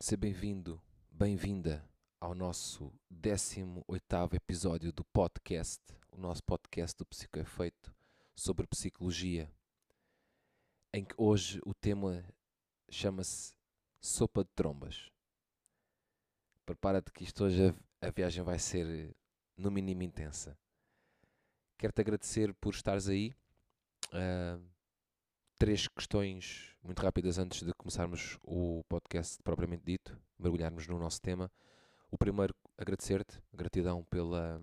Seja 0.00 0.16
bem-vindo, 0.16 0.80
bem-vinda 1.10 1.84
ao 2.20 2.32
nosso 2.32 2.92
18º 3.12 4.32
episódio 4.34 4.92
do 4.92 5.04
podcast, 5.06 5.82
o 6.12 6.16
nosso 6.16 6.40
podcast 6.44 6.96
do 6.96 7.04
Psicoefeito 7.04 7.92
sobre 8.32 8.64
psicologia, 8.68 9.52
em 10.94 11.04
que 11.04 11.16
hoje 11.18 11.60
o 11.66 11.74
tema 11.74 12.24
chama-se 12.88 13.56
Sopa 14.00 14.44
de 14.44 14.50
Trombas. 14.54 15.10
Prepara-te 16.64 17.12
que 17.12 17.24
isto 17.24 17.42
hoje 17.42 17.74
a, 18.00 18.06
a 18.06 18.10
viagem 18.12 18.44
vai 18.44 18.60
ser 18.60 19.12
no 19.56 19.68
mínimo 19.68 20.04
intensa. 20.04 20.56
Quero-te 21.76 22.00
agradecer 22.02 22.54
por 22.54 22.72
estares 22.72 23.08
aí. 23.08 23.34
Uh, 24.12 24.64
três 25.58 25.88
questões 25.88 26.76
muito 26.84 27.02
rápidas 27.02 27.36
antes 27.36 27.66
de 27.66 27.74
começarmos 27.74 28.38
o 28.44 28.84
podcast 28.88 29.42
propriamente 29.42 29.82
dito, 29.84 30.16
mergulharmos 30.38 30.86
no 30.86 30.98
nosso 30.98 31.20
tema. 31.20 31.50
O 32.10 32.16
primeiro, 32.16 32.54
agradecer-te, 32.78 33.42
gratidão 33.52 34.04
pela, 34.04 34.62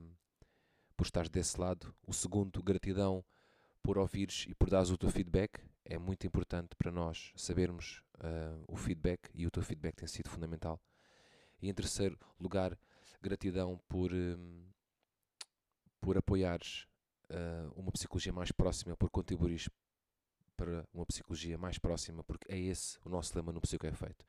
por 0.95 1.04
estares 1.04 1.30
desse 1.30 1.59
lado. 1.59 1.94
O 2.08 2.13
segundo, 2.13 2.63
gratidão 2.63 3.26
por 3.84 3.98
ouvires 3.98 4.45
e 4.48 4.55
por 4.55 4.70
dares 4.70 4.90
o 4.90 4.98
teu 4.98 5.09
feedback. 5.09 5.59
É 5.84 5.98
muito 5.98 6.26
importante 6.26 6.76
para 6.77 6.91
nós 6.91 7.34
sabermos 7.35 8.02
uh, 8.16 8.63
o 8.66 8.77
feedback 8.77 9.30
e 9.34 9.46
o 9.46 9.52
teu 9.52 9.62
feedback 9.62 9.98
tem 9.98 10.07
sido 10.07 10.30
fundamental. 10.30 10.80
E 11.62 11.70
em 11.70 11.73
terceiro 11.73 12.18
lugar, 12.40 12.80
gratidão 13.21 13.80
por, 13.90 14.13
um, 14.13 14.63
por 15.99 16.18
apoiares 16.18 16.88
uh, 17.30 17.71
uma 17.76 17.91
psicologia 17.91 18.32
mais 18.32 18.52
próxima, 18.52 18.96
por 18.96 19.09
contribuires 19.09 19.70
para 20.55 20.87
uma 20.93 21.05
psicologia 21.05 21.57
mais 21.57 21.77
próxima, 21.77 22.23
porque 22.23 22.49
é 22.51 22.57
esse 22.57 22.98
o 23.05 23.09
nosso 23.09 23.35
lema 23.35 23.51
no 23.51 23.59
Psicoefeito. 23.61 24.25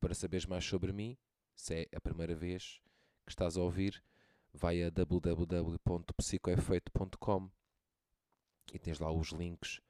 Para 0.00 0.14
saberes 0.14 0.46
mais 0.46 0.64
sobre 0.64 0.92
mim, 0.92 1.16
se 1.54 1.74
é 1.74 1.88
a 1.96 2.00
primeira 2.00 2.34
vez 2.34 2.80
que 3.24 3.30
estás 3.32 3.56
a 3.56 3.62
ouvir, 3.62 4.02
vai 4.52 4.82
a 4.82 4.90
www.psicoefeito.com 4.90 7.50
e 8.72 8.78
tens 8.78 8.98
lá 8.98 9.10
os 9.10 9.32
links. 9.32 9.80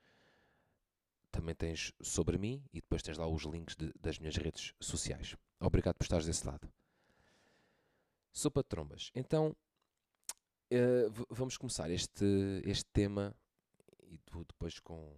Também 1.30 1.54
tens 1.54 1.92
sobre 2.00 2.38
mim 2.38 2.64
e 2.72 2.80
depois 2.80 3.02
tens 3.02 3.18
lá 3.18 3.28
os 3.28 3.42
links 3.42 3.76
de, 3.76 3.92
das 4.00 4.18
minhas 4.18 4.36
redes 4.36 4.74
sociais. 4.80 5.36
Obrigado 5.60 5.96
por 5.96 6.04
estares 6.04 6.24
desse 6.26 6.46
lado. 6.46 6.72
Sopa 8.32 8.62
de 8.62 8.68
trombas. 8.68 9.10
Então, 9.14 9.54
uh, 10.72 11.26
vamos 11.28 11.56
começar 11.56 11.90
este, 11.90 12.24
este 12.64 12.86
tema 12.92 13.34
e 14.06 14.18
depois 14.46 14.80
com 14.80 15.16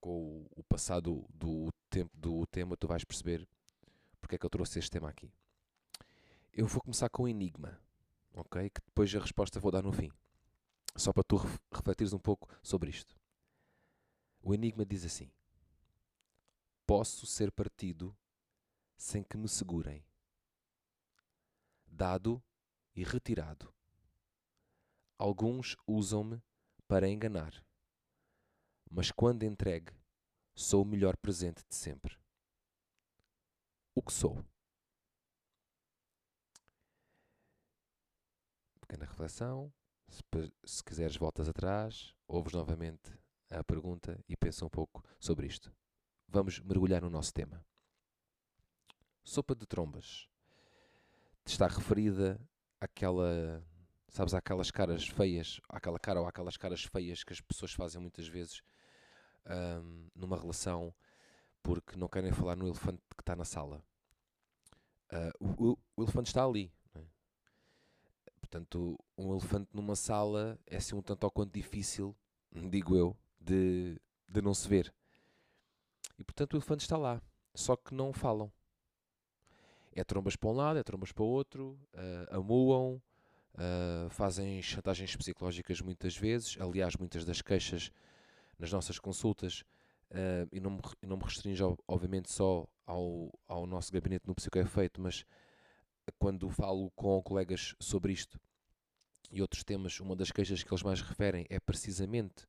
com 0.00 0.46
o 0.56 0.62
passado 0.64 1.26
do 1.34 1.70
tempo 1.90 2.16
do 2.16 2.46
tema, 2.46 2.76
tu 2.76 2.86
vais 2.86 3.04
perceber 3.04 3.46
porque 4.20 4.34
é 4.34 4.38
que 4.38 4.44
eu 4.44 4.50
trouxe 4.50 4.78
este 4.78 4.90
tema 4.90 5.08
aqui. 5.08 5.32
Eu 6.52 6.66
vou 6.66 6.82
começar 6.82 7.08
com 7.08 7.22
o 7.22 7.28
enigma, 7.28 7.80
ok? 8.34 8.68
Que 8.68 8.80
depois 8.84 9.14
a 9.14 9.20
resposta 9.20 9.60
vou 9.60 9.70
dar 9.70 9.82
no 9.82 9.92
fim. 9.92 10.10
Só 10.96 11.12
para 11.12 11.22
tu 11.22 11.36
refletires 11.72 12.12
um 12.12 12.18
pouco 12.18 12.48
sobre 12.62 12.90
isto. 12.90 13.16
O 14.42 14.52
enigma 14.52 14.84
diz 14.84 15.04
assim: 15.04 15.30
Posso 16.86 17.26
ser 17.26 17.52
partido 17.52 18.16
sem 18.96 19.22
que 19.22 19.36
me 19.36 19.48
segurem, 19.48 20.04
dado 21.86 22.42
e 22.94 23.04
retirado. 23.04 23.72
Alguns 25.16 25.76
usam-me 25.86 26.42
para 26.86 27.08
enganar 27.08 27.64
mas 28.90 29.10
quando 29.10 29.44
entregue, 29.44 29.92
sou 30.54 30.82
o 30.82 30.86
melhor 30.86 31.16
presente 31.16 31.64
de 31.68 31.74
sempre. 31.74 32.16
O 33.94 34.02
que 34.02 34.12
sou? 34.12 34.44
Pequena 38.80 39.04
reflexão. 39.04 39.72
Se, 40.08 40.22
se 40.64 40.82
quiseres, 40.82 41.16
voltas 41.16 41.48
atrás, 41.48 42.14
ouves 42.26 42.54
novamente 42.54 43.12
a 43.50 43.62
pergunta 43.62 44.18
e 44.28 44.36
pensa 44.36 44.64
um 44.64 44.68
pouco 44.68 45.02
sobre 45.18 45.46
isto. 45.46 45.72
Vamos 46.26 46.60
mergulhar 46.60 47.02
no 47.02 47.10
nosso 47.10 47.32
tema. 47.32 47.64
Sopa 49.24 49.54
de 49.54 49.66
trombas 49.66 50.28
está 51.44 51.66
referida 51.66 52.40
àquela, 52.80 53.62
sabes, 54.08 54.34
àquelas 54.34 54.70
caras 54.70 55.06
feias, 55.06 55.60
àquela 55.68 55.98
cara 55.98 56.20
ou 56.20 56.26
àquelas 56.26 56.56
caras 56.56 56.84
feias 56.84 57.24
que 57.24 57.32
as 57.32 57.40
pessoas 57.40 57.72
fazem 57.72 58.00
muitas 58.00 58.26
vezes 58.26 58.62
um, 59.46 60.08
numa 60.14 60.38
relação 60.38 60.94
porque 61.62 61.96
não 61.96 62.08
querem 62.08 62.32
falar 62.32 62.56
no 62.56 62.66
elefante 62.66 63.02
que 63.16 63.22
está 63.22 63.36
na 63.36 63.44
sala. 63.44 63.82
Uh, 65.12 65.54
o, 65.66 65.78
o, 65.96 66.02
elefante 66.02 66.28
está 66.28 66.44
ali. 66.44 66.72
É? 66.94 67.00
Portanto, 68.40 68.98
um 69.16 69.32
elefante 69.32 69.68
numa 69.72 69.96
sala 69.96 70.58
é 70.66 70.76
assim 70.76 70.94
um 70.94 71.02
tanto 71.02 71.24
ou 71.24 71.30
quanto 71.30 71.52
difícil, 71.52 72.16
digo 72.70 72.96
eu, 72.96 73.16
de, 73.40 74.00
de 74.28 74.42
não 74.42 74.54
se 74.54 74.68
ver. 74.68 74.94
E 76.18 76.24
portanto 76.24 76.54
o 76.54 76.56
elefante 76.56 76.82
está 76.82 76.96
lá, 76.96 77.22
só 77.54 77.76
que 77.76 77.94
não 77.94 78.12
falam. 78.12 78.50
É 79.92 80.04
trombas 80.04 80.36
para 80.36 80.48
um 80.48 80.52
lado, 80.52 80.78
é 80.78 80.82
trombas 80.82 81.12
para 81.12 81.24
o 81.24 81.26
outro, 81.26 81.78
uh, 81.94 82.36
amuam, 82.36 83.02
uh, 83.54 84.08
fazem 84.10 84.62
chantagens 84.62 85.14
psicológicas 85.16 85.80
muitas 85.80 86.16
vezes. 86.16 86.56
Aliás, 86.60 86.96
muitas 86.96 87.24
das 87.24 87.42
queixas 87.42 87.90
nas 88.58 88.72
nossas 88.72 88.98
consultas, 88.98 89.62
uh, 90.10 90.48
e, 90.52 90.60
não 90.60 90.72
me, 90.72 90.80
não 91.02 91.16
me 91.16 91.24
restringo, 91.24 91.78
obviamente, 91.86 92.30
só 92.32 92.66
ao, 92.86 93.32
ao 93.46 93.66
nosso 93.66 93.92
gabinete 93.92 94.26
no 94.26 94.34
Psicoefeito, 94.34 95.00
mas 95.00 95.24
quando 96.18 96.48
falo 96.50 96.90
com 96.92 97.22
colegas 97.22 97.74
sobre 97.78 98.12
isto 98.12 98.40
e 99.30 99.42
outros 99.42 99.62
temas, 99.62 100.00
uma 100.00 100.16
das 100.16 100.30
queixas 100.30 100.62
que 100.62 100.72
eles 100.72 100.82
mais 100.82 101.00
referem 101.02 101.46
é 101.50 101.60
precisamente 101.60 102.44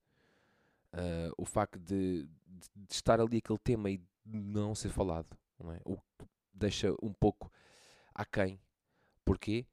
uh, 0.94 1.34
o 1.38 1.46
facto 1.46 1.78
de, 1.80 2.24
de, 2.24 2.70
de, 2.76 2.94
estar 2.94 3.20
ali 3.20 3.38
aquele 3.38 3.60
tema 3.60 3.92
e 3.92 4.02
não 4.26 4.74
ser 4.74 4.90
falado, 4.90 5.38
não 5.60 5.72
é? 5.74 5.82
o 5.84 5.98
que 5.98 6.26
deixa 6.54 6.94
um 7.02 7.14
pouco 7.14 7.52
aquém. 8.14 8.60
Porquê? 9.26 9.66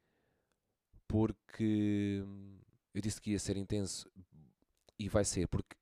Porque 1.06 2.24
eu 2.92 3.00
disse 3.00 3.20
que 3.20 3.30
ia 3.30 3.38
ser 3.38 3.56
intenso 3.56 4.10
e 4.98 5.08
vai 5.08 5.24
ser, 5.24 5.46
porque 5.46 5.76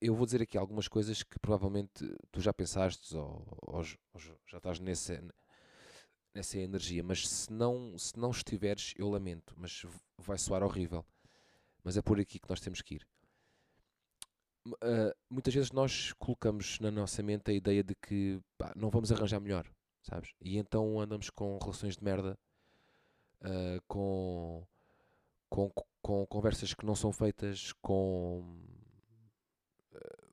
eu 0.00 0.14
vou 0.14 0.24
dizer 0.24 0.42
aqui 0.42 0.56
algumas 0.56 0.88
coisas 0.88 1.22
que 1.22 1.38
provavelmente 1.38 2.08
tu 2.30 2.40
já 2.40 2.52
pensaste 2.52 3.16
ou, 3.16 3.44
ou, 3.62 3.78
ou 4.12 4.20
já 4.46 4.56
estás 4.58 4.78
nessa, 4.78 5.22
nessa 6.34 6.58
energia, 6.58 7.02
mas 7.02 7.28
se 7.28 7.52
não, 7.52 7.98
se 7.98 8.18
não 8.18 8.30
estiveres, 8.30 8.94
eu 8.96 9.08
lamento, 9.08 9.54
mas 9.56 9.84
vai 10.16 10.38
soar 10.38 10.62
horrível. 10.62 11.04
Mas 11.82 11.96
é 11.96 12.02
por 12.02 12.20
aqui 12.20 12.38
que 12.38 12.48
nós 12.48 12.60
temos 12.60 12.82
que 12.82 12.96
ir. 12.96 13.06
Uh, 14.66 15.14
muitas 15.30 15.54
vezes 15.54 15.72
nós 15.72 16.12
colocamos 16.18 16.78
na 16.80 16.90
nossa 16.90 17.22
mente 17.22 17.50
a 17.50 17.54
ideia 17.54 17.82
de 17.82 17.94
que 17.94 18.40
pá, 18.58 18.72
não 18.76 18.90
vamos 18.90 19.10
arranjar 19.10 19.40
melhor, 19.40 19.66
sabes? 20.02 20.34
E 20.40 20.58
então 20.58 21.00
andamos 21.00 21.30
com 21.30 21.58
relações 21.58 21.96
de 21.96 22.04
merda, 22.04 22.38
uh, 23.42 23.82
com, 23.88 24.66
com, 25.48 25.72
com 26.02 26.26
conversas 26.26 26.74
que 26.74 26.84
não 26.84 26.94
são 26.94 27.12
feitas, 27.12 27.72
com 27.80 28.60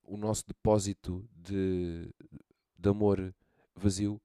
o 0.05 0.17
nosso 0.17 0.45
depósito 0.47 1.27
de, 1.35 2.09
de 2.77 2.89
amor 2.89 3.33
vazio 3.75 4.21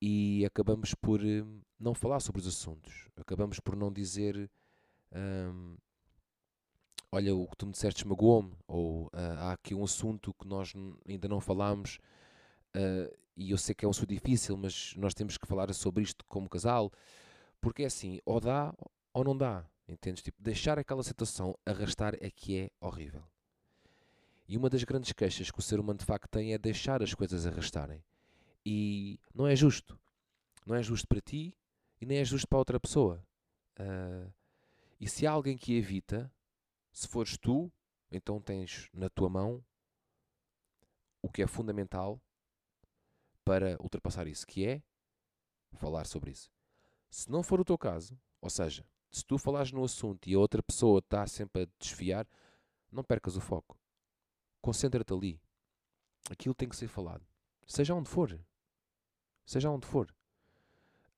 e 0.00 0.44
acabamos 0.44 0.94
por 0.94 1.20
hum, 1.20 1.60
não 1.78 1.94
falar 1.94 2.20
sobre 2.20 2.40
os 2.40 2.46
assuntos, 2.46 3.08
acabamos 3.16 3.58
por 3.60 3.74
não 3.76 3.92
dizer 3.92 4.50
hum, 5.14 5.76
olha, 7.10 7.34
o 7.34 7.46
que 7.46 7.56
tu 7.56 7.66
me 7.66 7.72
disseste 7.72 8.06
magoou-me, 8.06 8.54
ou 8.66 9.06
uh, 9.06 9.10
há 9.38 9.52
aqui 9.52 9.74
um 9.74 9.84
assunto 9.84 10.34
que 10.34 10.46
nós 10.46 10.72
ainda 11.08 11.28
não 11.28 11.40
falámos 11.40 11.98
uh, 12.76 13.16
e 13.36 13.50
eu 13.52 13.58
sei 13.58 13.74
que 13.74 13.84
é 13.84 13.88
um 13.88 13.92
assunto 13.92 14.08
difícil, 14.08 14.56
mas 14.56 14.94
nós 14.96 15.14
temos 15.14 15.38
que 15.38 15.46
falar 15.46 15.72
sobre 15.72 16.02
isto 16.02 16.24
como 16.26 16.48
casal, 16.48 16.92
porque 17.60 17.84
é 17.84 17.86
assim, 17.86 18.18
ou 18.24 18.40
dá 18.40 18.74
ou 19.12 19.24
não 19.24 19.36
dá, 19.36 19.64
entendes? 19.88 20.22
Tipo, 20.22 20.42
deixar 20.42 20.78
aquela 20.78 21.02
situação 21.02 21.56
arrastar 21.64 22.14
é 22.20 22.30
que 22.30 22.58
é 22.58 22.70
horrível. 22.80 23.22
E 24.48 24.56
uma 24.56 24.70
das 24.70 24.82
grandes 24.82 25.12
queixas 25.12 25.50
que 25.50 25.58
o 25.58 25.62
ser 25.62 25.78
humano 25.78 25.98
de 25.98 26.06
facto 26.06 26.30
tem 26.30 26.54
é 26.54 26.58
deixar 26.58 27.02
as 27.02 27.12
coisas 27.12 27.46
arrastarem. 27.46 28.02
E 28.64 29.20
não 29.34 29.46
é 29.46 29.54
justo. 29.54 30.00
Não 30.64 30.74
é 30.74 30.82
justo 30.82 31.06
para 31.06 31.20
ti 31.20 31.54
e 32.00 32.06
nem 32.06 32.18
é 32.18 32.24
justo 32.24 32.48
para 32.48 32.58
outra 32.58 32.80
pessoa. 32.80 33.22
Uh, 33.78 34.32
e 34.98 35.08
se 35.08 35.26
há 35.26 35.30
alguém 35.30 35.56
que 35.56 35.76
evita, 35.76 36.32
se 36.90 37.06
fores 37.06 37.36
tu, 37.36 37.70
então 38.10 38.40
tens 38.40 38.88
na 38.92 39.08
tua 39.08 39.28
mão 39.28 39.62
o 41.22 41.28
que 41.28 41.42
é 41.42 41.46
fundamental 41.46 42.20
para 43.44 43.76
ultrapassar 43.80 44.26
isso, 44.26 44.46
que 44.46 44.66
é 44.66 44.82
falar 45.72 46.06
sobre 46.06 46.30
isso. 46.30 46.50
Se 47.10 47.30
não 47.30 47.42
for 47.42 47.60
o 47.60 47.64
teu 47.64 47.78
caso, 47.78 48.18
ou 48.40 48.50
seja, 48.50 48.84
se 49.10 49.24
tu 49.24 49.38
falares 49.38 49.72
no 49.72 49.84
assunto 49.84 50.28
e 50.28 50.34
a 50.34 50.38
outra 50.38 50.62
pessoa 50.62 50.98
está 50.98 51.26
sempre 51.26 51.62
a 51.62 51.68
desviar, 51.78 52.26
não 52.90 53.04
percas 53.04 53.36
o 53.36 53.40
foco. 53.40 53.77
Concentra-te 54.68 55.14
ali. 55.14 55.40
Aquilo 56.30 56.54
tem 56.54 56.68
que 56.68 56.76
ser 56.76 56.88
falado. 56.88 57.24
Seja 57.66 57.94
onde 57.94 58.06
for. 58.06 58.38
seja 59.46 59.70
onde 59.70 59.86
for. 59.86 60.14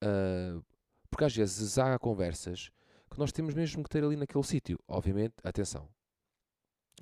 Uh, 0.01 0.65
porque 1.11 1.25
às 1.25 1.35
vezes 1.35 1.77
há 1.77 1.99
conversas 1.99 2.71
que 3.11 3.19
nós 3.19 3.33
temos 3.33 3.53
mesmo 3.53 3.83
que 3.83 3.91
ter 3.91 4.05
ali 4.05 4.15
naquele 4.15 4.45
sítio. 4.45 4.79
Obviamente, 4.87 5.35
atenção, 5.43 5.89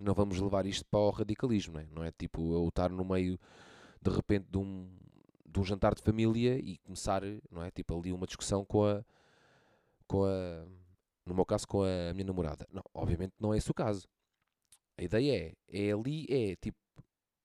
não 0.00 0.14
vamos 0.14 0.40
levar 0.40 0.64
isto 0.64 0.86
para 0.86 1.00
o 1.00 1.10
radicalismo, 1.10 1.74
não 1.74 1.80
é? 1.80 1.86
Não 1.90 2.02
é 2.04 2.10
tipo 2.12 2.40
eu 2.54 2.66
estar 2.68 2.88
no 2.88 3.04
meio, 3.04 3.38
de 4.00 4.10
repente, 4.10 4.46
de 4.50 4.56
um, 4.56 4.90
de 5.44 5.60
um 5.60 5.64
jantar 5.64 5.94
de 5.94 6.00
família 6.00 6.58
e 6.58 6.78
começar, 6.78 7.20
não 7.50 7.62
é? 7.62 7.70
Tipo 7.70 7.98
ali 8.00 8.10
uma 8.10 8.26
discussão 8.26 8.64
com 8.64 8.86
a, 8.86 9.04
com 10.06 10.24
a, 10.24 10.64
no 11.26 11.34
meu 11.34 11.44
caso, 11.44 11.68
com 11.68 11.82
a 11.82 12.14
minha 12.14 12.24
namorada. 12.24 12.66
Não, 12.72 12.82
obviamente 12.94 13.34
não 13.38 13.52
é 13.52 13.58
esse 13.58 13.70
o 13.70 13.74
caso. 13.74 14.08
A 14.98 15.02
ideia 15.04 15.56
é, 15.68 15.88
é 15.88 15.92
ali, 15.92 16.26
é 16.28 16.56
tipo, 16.56 16.76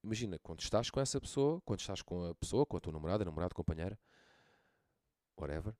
imagina, 0.03 0.39
quando 0.39 0.61
estás 0.61 0.89
com 0.89 0.99
essa 0.99 1.21
pessoa, 1.21 1.61
quando 1.61 1.79
estás 1.79 2.01
com 2.01 2.25
a 2.25 2.35
pessoa, 2.35 2.65
com 2.65 2.75
a 2.75 2.79
tua 2.79 2.91
namorada, 2.91 3.23
namorada, 3.23 3.53
companheira, 3.53 3.97
whatever, 5.37 5.75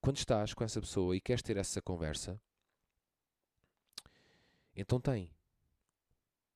quando 0.00 0.16
estás 0.16 0.52
com 0.52 0.64
essa 0.64 0.80
pessoa 0.80 1.16
e 1.16 1.20
queres 1.20 1.42
ter 1.42 1.56
essa 1.56 1.80
conversa, 1.80 2.40
então 4.74 5.00
tem. 5.00 5.30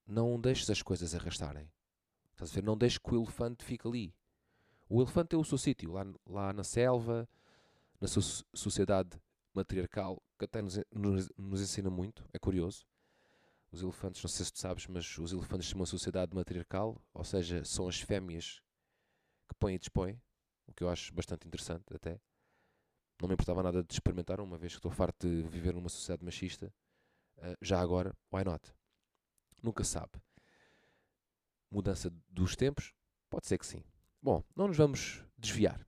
Não 0.05 0.39
deixes 0.39 0.69
as 0.69 0.81
coisas 0.81 1.15
arrastarem. 1.15 1.71
Estás 2.33 2.51
a 2.51 2.55
ver? 2.55 2.63
Não 2.63 2.77
deixes 2.77 2.97
que 2.97 3.13
o 3.13 3.21
elefante 3.21 3.63
fique 3.63 3.87
ali. 3.87 4.13
O 4.89 5.01
elefante 5.01 5.35
é 5.35 5.37
o 5.37 5.43
seu 5.43 5.57
sítio, 5.57 5.93
lá, 5.93 6.05
lá 6.25 6.51
na 6.51 6.63
selva, 6.63 7.27
na 8.01 8.07
sociedade 8.53 9.17
matriarcal, 9.53 10.21
que 10.37 10.45
até 10.45 10.61
nos, 10.61 10.77
nos, 10.91 11.29
nos, 11.37 11.61
ensina 11.61 11.89
muito, 11.89 12.27
é 12.33 12.39
curioso. 12.39 12.85
Os 13.71 13.81
elefantes, 13.81 14.21
não 14.21 14.29
sei 14.29 14.45
se 14.45 14.51
tu 14.51 14.59
sabes, 14.59 14.85
mas 14.87 15.17
os 15.17 15.31
elefantes 15.31 15.69
são 15.69 15.79
uma 15.79 15.85
sociedade 15.85 16.35
matriarcal, 16.35 17.01
ou 17.13 17.23
seja, 17.23 17.63
são 17.63 17.87
as 17.87 18.01
fêmeas 18.01 18.61
que 19.47 19.55
põem 19.55 19.75
e 19.75 19.79
dispõem, 19.79 20.21
o 20.67 20.73
que 20.73 20.83
eu 20.83 20.89
acho 20.89 21.13
bastante 21.13 21.47
interessante 21.47 21.85
até. 21.93 22.19
Não 23.21 23.27
me 23.27 23.33
importava 23.33 23.63
nada 23.63 23.83
de 23.83 23.93
experimentar, 23.93 24.41
uma 24.41 24.57
vez 24.57 24.73
que 24.73 24.79
estou 24.79 24.91
farto 24.91 25.27
de 25.27 25.43
viver 25.43 25.73
numa 25.73 25.89
sociedade 25.89 26.25
machista. 26.25 26.73
Uh, 27.37 27.55
já 27.61 27.79
agora, 27.79 28.17
why 28.33 28.43
not? 28.43 28.73
Nunca 29.61 29.83
sabe. 29.83 30.11
Mudança 31.69 32.11
dos 32.27 32.55
tempos? 32.55 32.93
Pode 33.29 33.47
ser 33.47 33.57
que 33.57 33.65
sim. 33.65 33.83
Bom, 34.21 34.43
não 34.55 34.67
nos 34.67 34.77
vamos 34.77 35.23
desviar. 35.37 35.85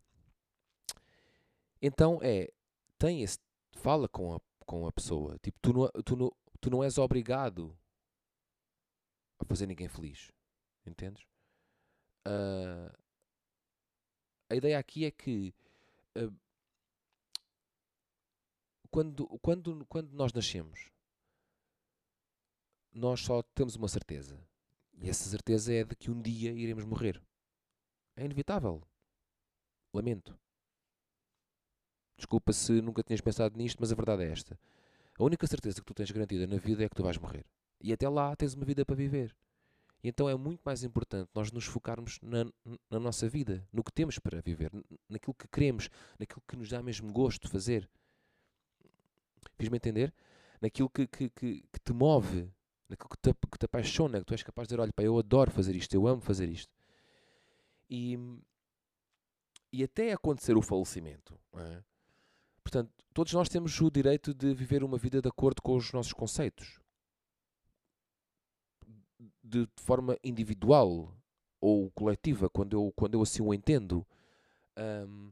Então 1.82 2.20
é, 2.22 2.52
tem 2.98 3.22
esse, 3.22 3.38
fala 3.74 4.08
com 4.08 4.36
a, 4.36 4.40
com 4.66 4.88
a 4.88 4.92
pessoa. 4.92 5.38
Tipo, 5.40 5.60
tu 5.60 5.74
não, 5.74 5.90
tu, 6.04 6.16
não, 6.16 6.32
tu 6.63 6.69
não 6.69 6.81
és 6.81 6.98
obrigado 6.98 7.77
a 9.38 9.44
fazer 9.44 9.68
ninguém 9.68 9.89
feliz. 9.89 10.31
Entendes? 10.86 11.27
Uh, 12.25 12.89
a 14.50 14.56
ideia 14.56 14.80
aqui 14.80 15.04
é 15.04 15.12
que 15.12 15.54
uh, 16.18 16.33
quando, 18.89 19.27
quando, 19.39 19.86
quando 19.88 20.13
nós 20.13 20.31
nascemos, 20.31 20.89
nós 22.94 23.19
só 23.19 23.44
temos 23.44 23.75
uma 23.75 23.89
certeza. 23.89 24.39
E 25.01 25.10
essa 25.10 25.27
certeza 25.30 25.74
é 25.74 25.83
de 25.83 25.98
que 25.98 26.10
um 26.10 26.21
dia 26.21 26.54
iremos 26.54 26.86
morrer. 26.86 27.21
É 28.15 28.24
inevitável. 28.24 28.81
Lamento. 29.94 30.39
Desculpa 32.15 32.54
se 32.54 32.81
nunca 32.81 33.04
tinhas 33.04 33.19
pensado 33.19 33.57
nisto, 33.57 33.80
mas 33.81 33.92
a 33.92 33.95
verdade 33.95 34.24
é 34.24 34.31
esta. 34.31 34.57
A 35.24 35.25
única 35.25 35.48
certeza 35.48 35.80
que 35.80 35.86
tu 35.86 35.94
tens 35.94 36.12
garantida 36.12 36.46
na 36.46 36.58
vida 36.58 36.84
é 36.84 36.90
que 36.90 36.96
tu 36.96 37.02
vais 37.02 37.18
morrer. 37.18 37.46
E 37.80 37.94
até 37.94 38.10
lá 38.10 38.36
tens 38.36 38.56
uma 38.56 38.66
vida 38.66 38.86
para 38.86 38.94
viver. 38.94 39.34
E 40.04 40.10
então 40.10 40.28
é 40.28 40.36
muito 40.36 40.60
mais 40.66 40.84
importante 40.84 41.30
nós 41.34 41.50
nos 41.50 41.64
focarmos 41.64 42.20
na, 42.22 42.44
na 42.90 43.00
nossa 43.00 43.30
vida, 43.30 43.66
no 43.72 43.86
que 43.86 43.94
temos 43.94 44.20
para 44.20 44.42
viver, 44.42 44.70
naquilo 45.08 45.34
que 45.34 45.48
queremos, 45.48 45.90
naquilo 46.20 46.44
que 46.46 46.58
nos 46.58 46.68
dá 46.68 46.84
mesmo 46.84 47.10
gosto 47.14 47.44
de 47.44 47.48
fazer. 47.48 47.90
Fiz-me 49.58 49.78
entender? 49.78 50.14
Naquilo 50.60 50.90
que, 50.90 51.08
que, 51.08 51.30
que, 51.30 51.64
que, 51.72 51.80
te 51.80 51.94
move, 51.94 52.52
naquilo 52.90 53.08
que 53.08 53.18
te, 53.18 53.34
que 53.34 53.58
te 53.58 53.66
apaixona, 53.66 54.20
que 54.20 54.25
tu 54.25 54.34
és 54.34 54.44
capaz 54.44 54.68
de 54.68 54.74
dizer: 54.74 54.81
olha, 54.81 54.92
pá, 54.92 55.04
eu 55.04 55.18
adoro 55.18 55.52
fazer 55.52 55.74
isto, 55.74 55.94
eu 55.94 56.06
amo 56.06 56.20
fazer 56.20 56.50
isto. 56.50 56.74
E, 57.90 58.20
e 59.72 59.86
até 59.86 60.12
acontecer 60.12 60.58
o 60.58 60.62
falecimento. 60.62 61.40
É? 61.54 61.81
Portanto, 62.63 62.92
todos 63.13 63.33
nós 63.33 63.50
temos 63.50 63.80
o 63.81 63.92
direito 63.92 64.33
de 64.33 64.54
viver 64.54 64.83
uma 64.83 64.98
vida 64.98 65.21
de 65.21 65.27
acordo 65.27 65.62
com 65.62 65.75
os 65.75 65.92
nossos 65.92 66.13
conceitos. 66.13 66.80
De, 69.44 69.68
forma 69.77 70.18
individual 70.24 71.13
ou 71.60 71.92
coletiva, 71.92 72.50
quando 72.50 72.74
eu, 72.74 72.94
quando 72.95 73.15
eu 73.15 73.21
assim 73.21 73.42
o 73.42 73.54
entendo. 73.54 74.06
Um, 74.77 75.31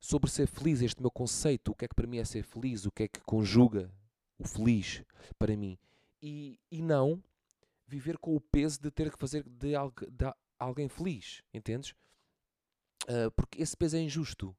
sobre 0.00 0.30
ser 0.30 0.46
feliz, 0.46 0.80
este 0.80 1.00
meu 1.00 1.10
conceito, 1.10 1.72
o 1.72 1.74
que 1.74 1.84
é 1.84 1.88
que 1.88 1.94
para 1.94 2.06
mim 2.06 2.18
é 2.18 2.24
ser 2.24 2.42
feliz, 2.42 2.86
o 2.86 2.92
que 2.92 3.04
é 3.04 3.08
que 3.08 3.20
conjuga 3.20 3.92
o 4.38 4.46
feliz 4.46 5.02
para 5.38 5.56
mim. 5.56 5.78
E, 6.22 6.58
e 6.70 6.80
não 6.80 7.22
viver 7.86 8.18
com 8.18 8.36
o 8.36 8.40
peso 8.40 8.80
de 8.80 8.90
ter 8.90 9.10
que 9.10 9.18
fazer 9.18 9.42
de, 9.44 9.74
algo, 9.74 9.94
de 10.10 10.32
alguém 10.58 10.88
feliz, 10.88 11.42
entendes? 11.52 11.90
Uh, 13.04 13.30
porque 13.34 13.62
esse 13.62 13.76
peso 13.76 13.96
é 13.96 14.00
injusto. 14.00 14.54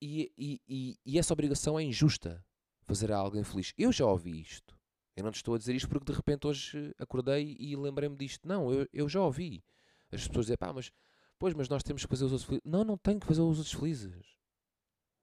E, 0.00 0.32
e, 0.38 0.98
e, 1.04 1.18
essa 1.18 1.32
obrigação 1.32 1.78
é 1.78 1.82
injusta, 1.82 2.44
fazer 2.82 3.10
a 3.10 3.16
alguém 3.16 3.42
feliz. 3.42 3.74
Eu 3.76 3.92
já 3.92 4.06
ouvi 4.06 4.40
isto. 4.40 4.78
Eu 5.16 5.24
não 5.24 5.32
te 5.32 5.36
estou 5.36 5.54
a 5.54 5.58
dizer 5.58 5.74
isto 5.74 5.88
porque 5.88 6.12
de 6.12 6.16
repente 6.16 6.46
hoje 6.46 6.94
acordei 6.98 7.56
e 7.58 7.74
lembrei-me 7.74 8.16
disto. 8.16 8.46
Não, 8.46 8.72
eu, 8.72 8.88
eu 8.92 9.08
já 9.08 9.20
ouvi. 9.20 9.64
As 10.12 10.26
pessoas 10.26 10.46
dizem, 10.46 10.56
pá, 10.56 10.72
mas 10.72 10.92
Pois, 11.38 11.54
mas 11.54 11.68
nós 11.68 11.82
temos 11.82 12.04
que 12.04 12.08
fazer 12.08 12.24
os 12.24 12.32
outros 12.32 12.48
felizes. 12.48 12.64
Não, 12.66 12.84
não 12.84 12.98
tenho 12.98 13.20
que 13.20 13.26
fazer 13.26 13.40
os 13.40 13.58
outros 13.58 13.72
felizes. 13.72 14.36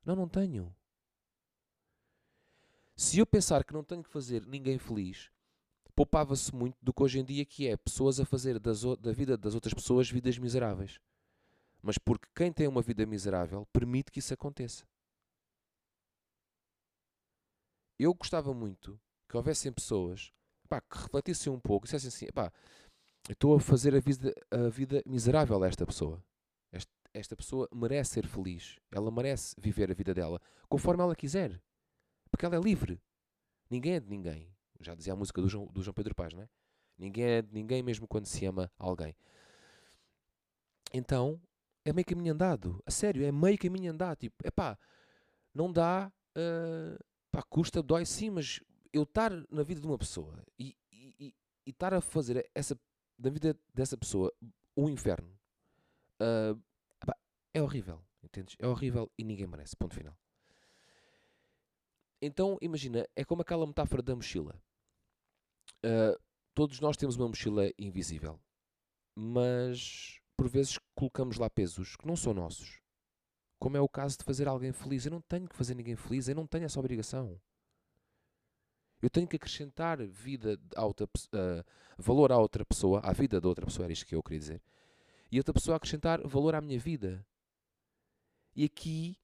Não, 0.06 0.16
não 0.16 0.30
tenho. 0.30 0.74
Se 2.96 3.20
eu 3.20 3.26
pensar 3.26 3.66
que 3.66 3.74
não 3.74 3.84
tenho 3.84 4.02
que 4.02 4.10
fazer 4.10 4.46
ninguém 4.46 4.78
feliz, 4.78 5.30
poupava-se 5.94 6.56
muito 6.56 6.78
do 6.82 6.94
que 6.94 7.04
hoje 7.04 7.20
em 7.20 7.26
dia 7.26 7.46
que 7.46 7.68
é 7.68 7.76
pessoas 7.76 8.20
a 8.20 8.26
fazer 8.26 8.60
das, 8.60 8.84
da 9.00 9.12
vida 9.12 9.38
das 9.38 9.54
outras 9.54 9.74
pessoas 9.74 10.10
vidas 10.10 10.38
miseráveis. 10.38 11.00
Mas 11.86 12.00
porque 12.00 12.28
quem 12.36 12.52
tem 12.52 12.68
uma 12.68 12.82
vida 12.82 13.06
miserável 13.06 13.64
permite 13.72 14.12
que 14.12 14.18
isso 14.18 14.34
aconteça. 14.34 14.88
Eu 18.00 18.12
gostava 18.12 18.56
muito 18.56 19.00
que 19.30 19.38
houvessem 19.38 19.72
pessoas 19.72 20.34
pá, 20.68 20.82
que 20.82 20.98
refletissem 20.98 21.54
um 21.54 21.60
pouco 21.60 21.86
e 21.86 21.88
dissessem 21.88 22.08
assim, 22.08 22.26
pá, 22.34 22.52
estou 23.30 23.56
a 23.56 23.60
fazer 23.60 23.96
a 23.96 24.00
vida, 24.00 24.34
a 24.50 24.68
vida 24.68 25.04
miserável 25.06 25.64
a 25.64 25.68
esta 25.68 25.86
pessoa. 25.86 26.26
Esta, 26.72 26.92
esta 27.14 27.36
pessoa 27.36 27.70
merece 27.72 28.16
ser 28.16 28.26
feliz. 28.26 28.80
Ela 28.90 29.12
merece 29.12 29.56
viver 29.60 29.92
a 29.92 29.94
vida 29.94 30.12
dela 30.12 30.42
conforme 30.68 31.04
ela 31.04 31.16
quiser. 31.16 31.62
Porque 32.32 32.48
ela 32.48 32.56
é 32.56 32.60
livre. 32.60 33.00
Ninguém 33.70 33.94
é 33.94 34.00
de 34.00 34.10
ninguém. 34.10 34.52
Já 34.80 34.96
dizia 34.96 35.14
a 35.14 35.16
música 35.16 35.40
do 35.40 35.48
João, 35.48 35.68
do 35.68 35.84
João 35.84 35.94
Pedro 35.94 36.16
Paz, 36.16 36.34
não 36.34 36.42
é? 36.42 36.50
Ninguém 36.98 37.26
é 37.26 37.42
de 37.44 37.54
ninguém 37.54 37.84
mesmo 37.84 38.08
quando 38.08 38.26
se 38.26 38.44
ama 38.44 38.72
alguém. 38.80 39.16
Então, 40.92 41.40
é 41.86 41.94
meio 41.94 42.06
caminho 42.06 42.34
andado. 42.34 42.82
A 42.86 42.92
sério, 42.92 43.24
é 43.24 43.32
meio 43.32 43.58
caminho 43.58 43.92
andado. 43.92 44.18
Tipo, 44.18 44.36
é 44.44 44.78
não 45.54 45.72
dá. 45.72 46.12
Uh, 46.36 47.02
pá, 47.32 47.42
custa, 47.44 47.82
dói 47.82 48.06
sim, 48.06 48.30
mas 48.32 48.60
eu 48.92 49.04
estar 49.04 49.32
na 49.50 49.64
vida 49.64 49.80
de 49.80 49.88
uma 49.88 49.98
pessoa 49.98 50.44
e, 50.60 50.76
e, 50.92 51.34
estar 51.66 51.94
a 51.94 52.02
fazer 52.02 52.50
essa 52.54 52.78
da 53.18 53.30
vida 53.30 53.58
dessa 53.74 53.98
pessoa 53.98 54.34
um 54.76 54.90
inferno 54.90 55.30
uh, 56.22 56.60
é 57.54 57.62
horrível, 57.62 58.04
entendes? 58.22 58.58
É 58.60 58.68
horrível 58.68 59.10
e 59.18 59.24
ninguém 59.24 59.48
merece. 59.48 59.78
Ponto 59.78 59.96
final. 59.96 60.18
Então, 62.22 62.58
imagina, 62.62 63.08
é 63.16 63.24
como 63.24 63.42
aquela 63.42 63.66
metáfora 63.66 64.02
da 64.02 64.14
mochila. 64.14 64.62
Uh, 65.78 66.20
todos 66.54 66.82
nós 66.82 66.98
temos 66.98 67.16
uma 67.16 67.30
mochila 67.30 67.72
invisível, 67.80 68.38
mas 69.16 70.20
por 70.36 70.48
vezes 70.48 70.78
colocamos 70.94 71.38
lá 71.38 71.50
pesos 71.50 71.96
que 71.96 72.08
não 72.08 72.16
são 72.16 72.34
nossos. 72.34 72.80
Como 73.60 73.78
é 73.78 73.82
o 73.82 73.90
caso 73.90 74.18
de 74.18 74.24
fazer 74.24 74.48
alguém 74.48 74.72
feliz. 74.72 75.06
Eu 75.06 75.12
não 75.12 75.22
tenho 75.22 75.48
que 75.48 75.56
fazer 75.56 75.76
ninguém 75.76 75.96
feliz, 75.96 76.28
eu 76.28 76.36
não 76.36 76.46
tenho 76.46 76.66
essa 76.66 76.80
obrigação. 76.80 77.40
Eu 79.02 79.10
tenho 79.10 79.28
que 79.28 79.36
acrescentar 79.36 80.04
vida 80.06 80.60
a 80.76 80.86
outra, 80.86 81.06
uh, 81.06 81.64
valor 81.98 82.32
à 82.32 82.38
outra 82.38 82.66
pessoa, 82.66 83.00
à 83.02 83.14
vida 83.14 83.40
da 83.40 83.48
outra 83.48 83.66
pessoa, 83.66 83.86
era 83.86 83.94
isto 83.94 84.06
que 84.06 84.16
eu 84.16 84.24
queria 84.24 84.40
dizer. 84.40 84.62
E 85.32 85.38
outra 85.38 85.54
pessoa 85.54 85.78
acrescentar 85.78 86.26
valor 86.28 86.56
à 86.56 86.62
minha 86.62 86.80
vida. 86.80 87.26
E 88.56 88.64
aqui 88.64 89.18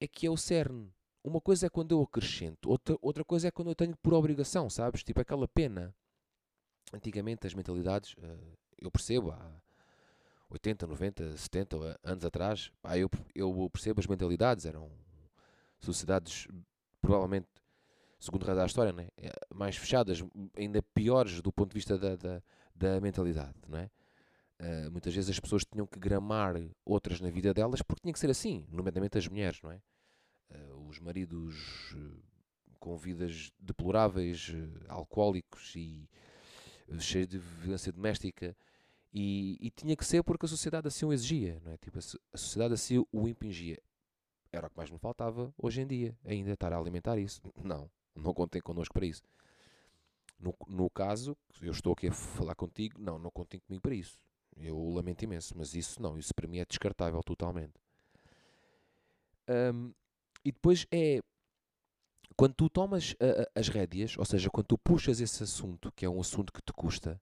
é 0.00 0.06
que 0.08 0.26
é 0.26 0.30
o 0.30 0.36
cerne. 0.36 0.92
Uma 1.22 1.40
coisa 1.40 1.66
é 1.66 1.70
quando 1.70 1.92
eu 1.92 2.02
acrescento, 2.02 2.70
outra, 2.70 2.96
outra 3.02 3.24
coisa 3.24 3.48
é 3.48 3.50
quando 3.50 3.68
eu 3.68 3.74
tenho 3.74 3.96
por 3.96 4.14
obrigação, 4.14 4.70
sabes? 4.70 5.02
Tipo 5.02 5.20
aquela 5.20 5.48
pena. 5.48 5.94
Antigamente 6.92 7.46
as 7.46 7.54
mentalidades, 7.54 8.14
uh, 8.14 8.58
eu 8.78 8.90
percebo, 8.90 9.32
há 9.32 9.60
80, 10.50 10.86
90, 10.86 11.36
70 11.36 12.00
anos 12.02 12.24
atrás, 12.24 12.70
pá, 12.80 12.96
eu, 12.96 13.10
eu 13.34 13.68
percebo 13.70 14.00
as 14.00 14.06
mentalidades, 14.06 14.64
eram 14.64 14.90
sociedades 15.80 16.46
provavelmente 17.00 17.48
segundo 18.18 18.42
o 18.42 18.54
da 18.54 18.66
história, 18.66 18.92
né? 18.92 19.08
mais 19.54 19.76
fechadas, 19.76 20.22
ainda 20.56 20.82
piores 20.82 21.40
do 21.40 21.52
ponto 21.52 21.70
de 21.70 21.74
vista 21.74 21.98
da, 21.98 22.16
da, 22.16 22.42
da 22.74 23.00
mentalidade, 23.00 23.54
não 23.68 23.78
é? 23.78 23.90
Uh, 24.58 24.90
muitas 24.90 25.14
vezes 25.14 25.28
as 25.28 25.38
pessoas 25.38 25.66
tinham 25.66 25.86
que 25.86 25.98
gramar 25.98 26.54
outras 26.82 27.20
na 27.20 27.28
vida 27.28 27.52
delas 27.52 27.82
porque 27.82 28.00
tinha 28.00 28.12
que 28.12 28.18
ser 28.18 28.30
assim, 28.30 28.66
nomeadamente 28.70 29.18
as 29.18 29.28
mulheres, 29.28 29.60
não 29.62 29.70
é? 29.70 29.80
Uh, 30.50 30.88
os 30.88 30.98
maridos 30.98 31.92
uh, 31.92 32.22
com 32.80 32.96
vidas 32.96 33.52
deploráveis, 33.60 34.54
alcoólicos 34.88 35.74
e 35.76 36.08
cheios 36.98 37.28
de 37.28 37.38
violência 37.38 37.92
doméstica, 37.92 38.56
e, 39.18 39.56
e, 39.62 39.70
tinha 39.70 39.96
que 39.96 40.04
ser 40.04 40.22
porque 40.22 40.44
a 40.44 40.48
sociedade 40.48 40.88
assim 40.88 41.06
o 41.06 41.12
exigia, 41.12 41.58
não 41.64 41.72
é? 41.72 41.78
Tipo, 41.78 41.98
a, 41.98 42.36
sociedade 42.36 42.74
assim 42.74 43.02
o 43.10 43.26
impingia. 43.26 43.78
Era 44.52 44.66
o 44.66 44.70
que 44.70 44.76
mais 44.76 44.90
me 44.90 44.98
faltava 44.98 45.54
hoje 45.56 45.80
em 45.80 45.86
dia, 45.86 46.14
ainda 46.22 46.52
estar 46.52 46.70
a 46.70 46.76
alimentar 46.76 47.16
isso. 47.16 47.40
Não, 47.64 47.90
não 48.14 48.34
contem 48.34 48.60
connosco 48.60 48.92
para 48.92 49.06
isso. 49.06 49.22
No, 50.38 50.54
no 50.68 50.90
caso, 50.90 51.34
eu 51.62 51.72
estou 51.72 51.94
aqui 51.94 52.08
a 52.08 52.12
falar 52.12 52.54
contigo, 52.54 53.00
não, 53.00 53.18
não 53.18 53.30
contem 53.30 53.58
comigo 53.60 53.80
para 53.80 53.94
isso. 53.94 54.18
Eu 54.54 54.90
lamento 54.90 55.22
imenso, 55.22 55.54
mas 55.56 55.74
isso 55.74 56.00
não, 56.00 56.18
isso 56.18 56.34
para 56.34 56.46
mim 56.46 56.58
é 56.58 56.64
descartável 56.66 57.22
totalmente. 57.22 57.72
Um, 59.48 59.92
e 60.44 60.52
depois 60.52 60.86
é 60.90 61.20
quando 62.36 62.52
tu 62.52 62.68
tomas 62.68 63.14
as 63.54 63.68
rédeas, 63.68 64.16
ou 64.18 64.26
seja, 64.26 64.50
quando 64.50 64.66
tu 64.66 64.78
puxas 64.78 65.20
esse 65.20 65.42
assunto, 65.42 65.90
que 65.92 66.04
é 66.04 66.08
um 66.08 66.20
assunto 66.20 66.52
que 66.52 66.60
te 66.60 66.72
custa, 66.72 67.20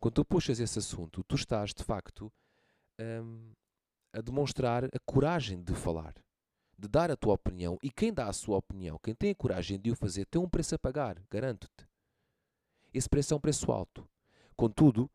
quando 0.00 0.14
tu 0.14 0.24
puxas 0.24 0.58
esse 0.58 0.78
assunto, 0.78 1.22
tu 1.24 1.36
estás 1.36 1.74
de 1.74 1.84
facto 1.84 2.32
um, 2.98 3.52
a 4.12 4.20
demonstrar 4.20 4.84
a 4.84 4.98
coragem 5.04 5.62
de 5.62 5.74
falar, 5.74 6.14
de 6.76 6.88
dar 6.88 7.10
a 7.10 7.16
tua 7.16 7.34
opinião. 7.34 7.78
E 7.82 7.90
quem 7.90 8.12
dá 8.12 8.26
a 8.26 8.32
sua 8.32 8.56
opinião, 8.56 8.98
quem 9.02 9.14
tem 9.14 9.30
a 9.30 9.34
coragem 9.34 9.78
de 9.78 9.90
o 9.90 9.96
fazer, 9.96 10.24
tem 10.24 10.40
um 10.40 10.48
preço 10.48 10.74
a 10.74 10.78
pagar, 10.78 11.22
garanto-te. 11.30 11.86
Esse 12.92 13.08
preço 13.08 13.34
é 13.34 13.36
um 13.36 13.40
preço 13.40 13.70
alto. 13.70 14.08
Contudo, 14.56 15.08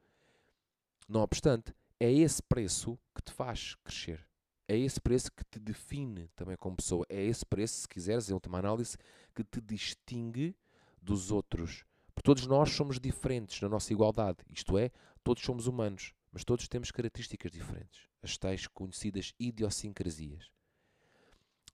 não 1.10 1.22
obstante, 1.22 1.74
é 2.00 2.12
esse 2.12 2.42
preço 2.42 2.98
que 3.14 3.22
te 3.22 3.32
faz 3.32 3.76
crescer. 3.84 4.26
É 4.68 4.78
esse 4.78 5.00
preço 5.00 5.32
que 5.32 5.44
te 5.46 5.60
define 5.60 6.28
também 6.36 6.56
como 6.58 6.78
pessoa. 6.78 7.06
É 7.10 7.22
esse 7.22 7.46
preço, 7.46 7.82
se 7.82 7.88
quiseres, 7.88 8.30
em 8.30 8.34
última 8.34 8.58
análise, 8.58 8.98
que 9.34 9.44
te 9.44 9.62
distingue 9.62 10.56
dos 11.02 11.32
outros. 11.32 11.86
Todos 12.24 12.48
nós 12.48 12.72
somos 12.72 13.00
diferentes 13.00 13.62
na 13.62 13.70
nossa 13.70 13.94
igualdade. 13.94 14.40
Isto 14.50 14.78
é, 14.78 14.92
todos 15.24 15.44
somos 15.44 15.68
humanos, 15.68 16.14
mas 16.32 16.44
todos 16.44 16.68
temos 16.68 16.92
características 16.92 17.52
diferentes. 17.52 18.08
As 18.22 18.38
tais 18.38 18.68
conhecidas 18.68 19.34
idiosincrasias. 19.40 20.50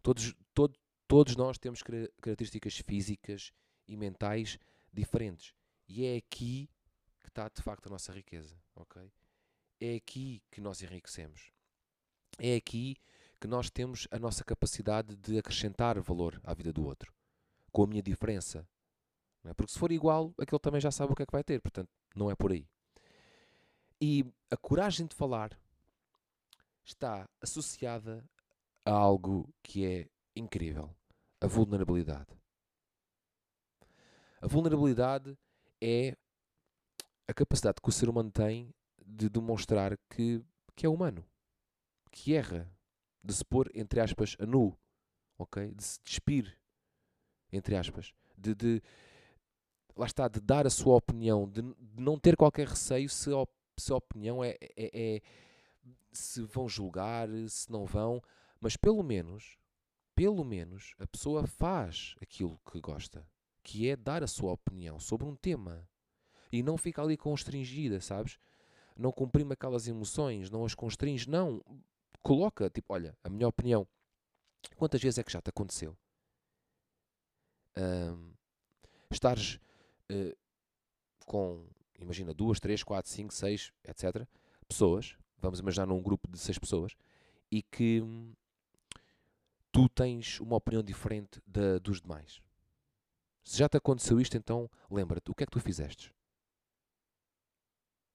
Todos, 0.04 0.36
todo, 0.54 0.78
todos 1.08 1.36
nós 1.36 1.58
temos 1.58 1.82
características 1.82 2.78
físicas 2.78 3.54
e 3.88 3.96
mentais 3.96 4.58
diferentes. 4.92 5.54
E 5.88 6.06
é 6.06 6.18
aqui 6.18 6.70
que 7.20 7.28
está 7.28 7.50
de 7.50 7.62
facto 7.62 7.88
a 7.88 7.90
nossa 7.90 8.12
riqueza, 8.12 8.58
ok? 8.76 9.12
É 9.80 9.96
aqui 9.96 10.44
que 10.52 10.62
nós 10.62 10.82
enriquecemos. 10.82 11.52
É 12.38 12.56
aqui 12.56 12.98
que 13.40 13.48
nós 13.48 13.70
temos 13.70 14.08
a 14.12 14.20
nossa 14.20 14.44
capacidade 14.44 15.16
de 15.16 15.38
acrescentar 15.38 16.00
valor 16.00 16.40
à 16.44 16.54
vida 16.54 16.72
do 16.72 16.86
outro, 16.86 17.14
com 17.72 17.84
a 17.84 17.88
minha 17.88 18.02
diferença. 18.04 18.68
É? 19.44 19.54
Porque 19.54 19.72
se 19.72 19.80
for 19.80 19.92
igual, 19.92 20.34
aquele 20.40 20.60
também 20.60 20.82
já 20.82 20.92
sabe 20.92 21.12
o 21.12 21.16
que 21.16 21.24
é 21.24 21.26
que 21.26 21.32
vai 21.32 21.44
ter, 21.44 21.60
portanto, 21.62 21.90
não 22.16 22.30
é 22.30 22.36
por 22.36 22.52
aí. 22.52 22.68
E 24.00 24.26
a 24.50 24.58
coragem 24.58 25.08
de 25.08 25.16
falar 25.16 25.58
está 26.84 27.30
associada 27.42 28.24
a 28.86 28.92
algo 28.92 29.54
que 29.64 29.86
é 29.86 30.10
incrível: 30.36 30.90
a 31.40 31.48
vulnerabilidade. 31.48 32.40
A 34.42 34.48
vulnerabilidade 34.48 35.38
é 35.80 36.18
a 37.28 37.34
capacidade 37.34 37.80
que 37.82 37.90
o 37.90 37.92
ser 37.92 38.10
humano 38.10 38.32
tem 38.32 38.74
de 39.06 39.30
demonstrar 39.30 39.98
que, 40.10 40.44
que 40.76 40.86
é 40.86 40.90
humano, 40.90 41.26
que 42.12 42.34
erra, 42.34 42.72
de 43.24 43.34
se 43.34 43.46
pôr, 43.46 43.70
entre 43.76 44.00
aspas, 44.00 44.36
a 44.40 44.46
nu, 44.46 44.76
ok? 45.38 45.72
De 45.72 45.84
se 45.84 46.00
despir, 46.04 46.58
entre 47.52 47.76
aspas, 47.76 48.14
de, 48.36 48.56
de 48.56 48.82
lá 49.96 50.06
está, 50.06 50.28
de 50.28 50.40
dar 50.40 50.66
a 50.66 50.70
sua 50.70 50.96
opinião, 50.96 51.48
de, 51.48 51.62
de 51.62 52.02
não 52.02 52.18
ter 52.18 52.36
qualquer 52.36 52.68
receio 52.68 53.10
se 53.10 53.30
a, 53.34 53.46
se 53.78 53.92
a 53.92 53.96
opinião 53.96 54.44
é, 54.44 54.58
é, 54.62 54.70
é, 54.78 55.22
se 56.12 56.42
vão 56.44 56.68
julgar, 56.68 57.28
se 57.48 57.72
não 57.72 57.86
vão, 57.86 58.22
mas 58.60 58.76
pelo 58.76 59.04
menos, 59.04 59.58
pelo 60.16 60.44
menos, 60.44 60.94
a 61.00 61.08
pessoa 61.08 61.48
faz 61.48 62.16
aquilo 62.22 62.60
que 62.72 62.80
gosta 62.80 63.26
que 63.64 63.90
é 63.90 63.96
dar 63.96 64.24
a 64.24 64.28
sua 64.28 64.52
opinião 64.52 65.00
sobre 65.00 65.28
um 65.28 65.36
tema 65.36 65.88
e 66.52 66.62
não 66.62 66.78
fica 66.78 67.02
ali 67.02 67.16
constringida, 67.16 68.02
sabes? 68.02 68.38
Não 68.98 69.12
comprime 69.12 69.54
aquelas 69.54 69.88
emoções, 69.88 70.50
não 70.50 70.66
as 70.66 70.76
constringe, 70.76 71.30
não. 71.30 71.64
Coloca, 72.22 72.70
tipo, 72.70 72.94
olha, 72.94 73.18
a 73.24 73.30
minha 73.30 73.48
opinião. 73.48 73.88
Quantas 74.76 75.02
vezes 75.02 75.18
é 75.18 75.24
que 75.24 75.32
já 75.32 75.42
te 75.42 75.50
aconteceu? 75.50 75.98
Um, 77.78 78.34
estares 79.10 79.60
uh, 80.12 80.38
com, 81.26 81.66
imagina, 82.00 82.34
duas, 82.34 82.60
três, 82.60 82.84
quatro, 82.84 83.12
cinco, 83.12 83.34
seis, 83.34 83.72
etc. 83.84 84.28
Pessoas, 84.68 85.16
vamos 85.38 85.60
imaginar 85.60 85.86
num 85.86 86.02
grupo 86.02 86.30
de 86.30 86.38
seis 86.38 86.60
pessoas, 86.60 86.96
e 87.50 87.62
que 87.62 88.02
hum, 88.02 88.34
tu 89.72 89.90
tens 89.90 90.40
uma 90.40 90.56
opinião 90.56 90.84
diferente 90.84 91.42
da, 91.46 91.80
dos 91.80 92.02
demais. 92.02 92.42
Se 93.44 93.58
já 93.58 93.68
te 93.68 93.78
aconteceu 93.78 94.20
isto, 94.20 94.38
então 94.38 94.70
lembra-te, 94.90 95.32
o 95.32 95.36
que 95.36 95.44
é 95.44 95.46
que 95.46 95.52
tu 95.52 95.60
fizeste? 95.60 96.14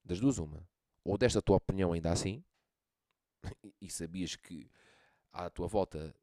Das 0.03 0.19
duas, 0.19 0.37
uma. 0.37 0.67
Ou 1.03 1.17
desta 1.17 1.41
tua 1.41 1.57
opinião 1.57 1.93
ainda 1.93 2.11
assim, 2.11 2.43
e 3.81 3.89
sabias 3.89 4.35
que 4.35 4.69
à 5.31 5.49
tua 5.49 5.67
volta 5.67 6.15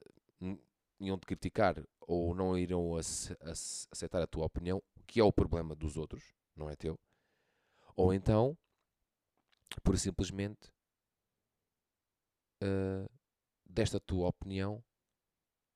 iam-te 0.98 1.26
criticar 1.26 1.82
ou 2.00 2.34
não 2.34 2.56
irão 2.56 2.96
aceitar 2.96 4.22
a 4.22 4.26
tua 4.26 4.46
opinião, 4.46 4.82
que 5.06 5.20
é 5.20 5.24
o 5.24 5.32
problema 5.32 5.74
dos 5.74 5.96
outros, 5.96 6.34
não 6.56 6.68
é 6.68 6.76
teu. 6.76 6.98
Ou 7.96 8.12
então, 8.12 8.56
por 9.82 9.98
simplesmente, 9.98 10.72
uh, 12.62 13.08
desta 13.64 14.00
tua 14.00 14.28
opinião 14.28 14.82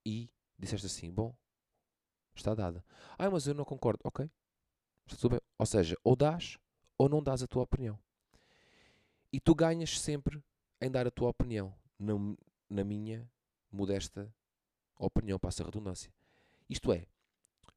e 0.04 0.30
disseste 0.58 0.87
assim: 0.87 1.12
Bom, 1.12 1.37
está 2.35 2.54
dada. 2.54 2.85
Ah, 3.18 3.30
mas 3.30 3.47
eu 3.47 3.54
não 3.54 3.64
concordo. 3.64 4.00
Ok. 4.04 4.30
Está 5.06 5.16
tudo 5.16 5.32
bem. 5.32 5.40
Ou 5.58 5.66
seja, 5.66 5.97
ou 6.04 6.14
dás 6.14 6.58
ou 6.97 7.08
não 7.08 7.23
dás 7.23 7.42
a 7.42 7.47
tua 7.47 7.62
opinião. 7.62 7.99
E 9.32 9.40
tu 9.40 9.54
ganhas 9.54 10.00
sempre 10.00 10.42
em 10.80 10.90
dar 10.90 11.06
a 11.06 11.11
tua 11.11 11.28
opinião. 11.28 11.75
Na, 11.99 12.14
na 12.68 12.85
minha 12.85 13.28
modesta 13.70 14.32
opinião, 14.97 15.38
passa 15.38 15.62
a 15.62 15.66
redundância. 15.66 16.12
Isto 16.68 16.92
é, 16.92 17.06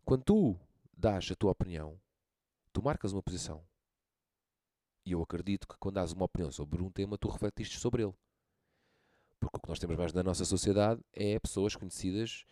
quando 0.05 0.23
tu 0.23 0.59
dás 0.95 1.29
a 1.31 1.35
tua 1.35 1.51
opinião, 1.51 1.99
tu 2.73 2.81
marcas 2.83 3.13
uma 3.13 3.23
posição. 3.23 3.63
E 5.05 5.13
eu 5.13 5.21
acredito 5.21 5.67
que 5.67 5.75
quando 5.79 5.95
dás 5.95 6.11
uma 6.11 6.25
opinião 6.25 6.51
sobre 6.51 6.81
um 6.81 6.91
tema, 6.91 7.17
tu 7.17 7.27
refletiste 7.27 7.79
sobre 7.79 8.03
ele. 8.03 8.13
Porque 9.39 9.57
o 9.57 9.59
que 9.59 9.69
nós 9.69 9.79
temos 9.79 9.97
mais 9.97 10.13
na 10.13 10.21
nossa 10.21 10.45
sociedade 10.45 11.01
é 11.13 11.39
pessoas 11.39 11.75
conhecidas 11.75 12.45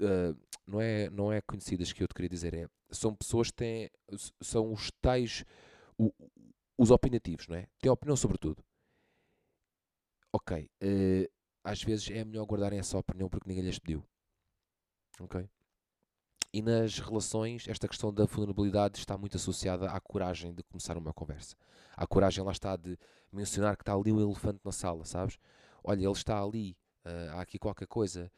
Uh, 0.00 0.36
não, 0.66 0.80
é, 0.80 1.10
não 1.10 1.32
é 1.32 1.40
conhecidas 1.40 1.92
que 1.92 2.02
eu 2.02 2.08
te 2.08 2.14
queria 2.14 2.28
dizer, 2.28 2.54
é, 2.54 2.68
são 2.90 3.14
pessoas 3.14 3.50
que 3.50 3.56
têm, 3.56 3.90
são 4.40 4.72
os 4.72 4.90
tais, 5.00 5.44
o, 5.96 6.12
os 6.76 6.90
opinativos, 6.90 7.46
não 7.48 7.56
é? 7.56 7.68
Têm 7.80 7.90
opinião 7.90 8.16
sobre 8.16 8.38
tudo. 8.38 8.62
Ok, 10.32 10.70
uh, 10.82 11.32
às 11.64 11.82
vezes 11.82 12.10
é 12.10 12.24
melhor 12.24 12.44
guardarem 12.44 12.78
essa 12.78 12.98
opinião 12.98 13.28
porque 13.28 13.48
ninguém 13.48 13.64
lhes 13.64 13.78
pediu. 13.78 14.04
Ok? 15.20 15.48
E 16.52 16.62
nas 16.62 16.98
relações, 16.98 17.68
esta 17.68 17.86
questão 17.86 18.12
da 18.12 18.24
vulnerabilidade 18.24 18.98
está 18.98 19.18
muito 19.18 19.36
associada 19.36 19.90
à 19.90 20.00
coragem 20.00 20.54
de 20.54 20.62
começar 20.62 20.96
uma 20.96 21.12
conversa. 21.12 21.54
À 21.96 22.06
coragem, 22.06 22.42
lá 22.42 22.52
está, 22.52 22.74
de 22.74 22.98
mencionar 23.30 23.76
que 23.76 23.82
está 23.82 23.94
ali 23.94 24.10
um 24.10 24.20
elefante 24.20 24.60
na 24.64 24.72
sala, 24.72 25.04
sabes? 25.04 25.38
Olha, 25.84 26.02
ele 26.02 26.12
está 26.12 26.42
ali, 26.42 26.76
uh, 27.04 27.36
há 27.36 27.42
aqui 27.42 27.58
qualquer 27.58 27.86
coisa 27.86 28.30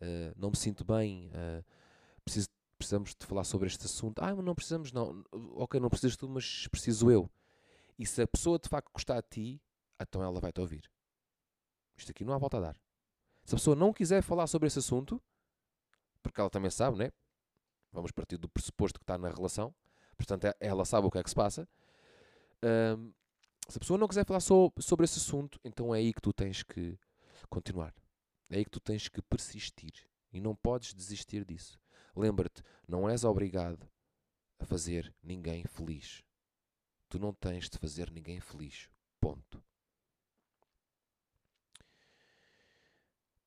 uh, 0.00 0.34
não 0.36 0.50
me 0.50 0.56
sinto 0.56 0.84
bem, 0.84 1.28
uh, 1.28 1.64
preciso, 2.24 2.48
precisamos 2.78 3.14
de 3.14 3.26
falar 3.26 3.44
sobre 3.44 3.66
este 3.66 3.84
assunto. 3.86 4.20
Ah, 4.20 4.34
mas 4.34 4.44
não 4.44 4.54
precisamos, 4.54 4.92
não. 4.92 5.24
Ok, 5.54 5.78
não 5.78 5.90
precisas 5.90 6.16
tu, 6.16 6.28
mas 6.28 6.66
preciso 6.68 7.10
eu. 7.10 7.30
E 7.98 8.06
se 8.06 8.22
a 8.22 8.26
pessoa 8.26 8.58
de 8.58 8.68
facto 8.68 8.90
gostar 8.92 9.20
de 9.20 9.28
ti, 9.28 9.62
então 10.00 10.22
ela 10.22 10.40
vai 10.40 10.52
te 10.52 10.60
ouvir. 10.60 10.90
Isto 11.96 12.10
aqui 12.10 12.24
não 12.24 12.32
há 12.32 12.38
volta 12.38 12.56
a 12.56 12.60
dar. 12.60 12.80
Se 13.44 13.54
a 13.54 13.58
pessoa 13.58 13.76
não 13.76 13.92
quiser 13.92 14.22
falar 14.22 14.46
sobre 14.46 14.66
esse 14.66 14.78
assunto, 14.78 15.22
porque 16.22 16.40
ela 16.40 16.48
também 16.48 16.70
sabe, 16.70 16.96
né? 16.96 17.12
Vamos 17.92 18.12
partir 18.12 18.36
do 18.36 18.48
pressuposto 18.48 18.98
que 18.98 19.04
está 19.04 19.18
na 19.18 19.30
relação, 19.30 19.74
portanto 20.16 20.44
é, 20.44 20.54
ela 20.60 20.84
sabe 20.84 21.06
o 21.06 21.10
que 21.10 21.18
é 21.18 21.22
que 21.22 21.30
se 21.30 21.34
passa. 21.34 21.68
Um, 22.62 23.12
se 23.68 23.78
a 23.78 23.80
pessoa 23.80 23.98
não 23.98 24.08
quiser 24.08 24.24
falar 24.24 24.40
so, 24.40 24.72
sobre 24.78 25.04
esse 25.04 25.18
assunto, 25.18 25.58
então 25.64 25.94
é 25.94 25.98
aí 25.98 26.12
que 26.12 26.20
tu 26.20 26.32
tens 26.32 26.62
que 26.62 26.98
continuar. 27.48 27.94
É 28.48 28.56
aí 28.56 28.64
que 28.64 28.70
tu 28.70 28.80
tens 28.80 29.08
que 29.08 29.22
persistir 29.22 29.92
e 30.32 30.40
não 30.40 30.54
podes 30.54 30.92
desistir 30.92 31.44
disso. 31.44 31.78
Lembra-te, 32.14 32.62
não 32.86 33.08
és 33.08 33.24
obrigado 33.24 33.88
a 34.58 34.64
fazer 34.64 35.14
ninguém 35.22 35.64
feliz. 35.64 36.24
Tu 37.08 37.18
não 37.18 37.32
tens 37.32 37.68
de 37.68 37.78
fazer 37.78 38.10
ninguém 38.10 38.40
feliz. 38.40 38.88
Ponto. 39.20 39.62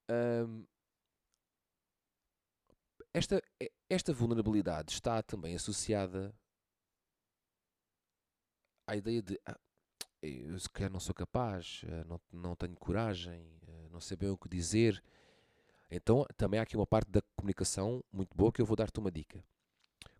Hum, 0.08 0.66
esta, 3.14 3.40
esta 3.88 4.12
vulnerabilidade 4.12 4.92
está 4.92 5.22
também 5.22 5.54
associada 5.54 6.34
à 8.86 8.96
ideia 8.96 9.22
de 9.22 9.40
ah, 9.46 9.58
eu 10.20 10.58
se 10.58 10.68
calhar 10.68 10.90
não 10.90 11.00
sou 11.00 11.14
capaz, 11.14 11.82
eh, 11.86 12.04
não, 12.04 12.20
não 12.32 12.56
tenho 12.56 12.74
coragem, 12.76 13.46
eh, 13.68 13.88
não 13.90 14.00
sei 14.00 14.16
bem 14.16 14.30
o 14.30 14.38
que 14.38 14.48
dizer. 14.48 15.02
Então 15.90 16.26
também 16.36 16.58
há 16.58 16.62
aqui 16.62 16.76
uma 16.76 16.86
parte 16.86 17.10
da 17.10 17.22
comunicação 17.36 18.02
muito 18.12 18.34
boa 18.36 18.50
que 18.50 18.60
eu 18.60 18.66
vou 18.66 18.76
dar-te 18.76 18.98
uma 18.98 19.10
dica. 19.10 19.44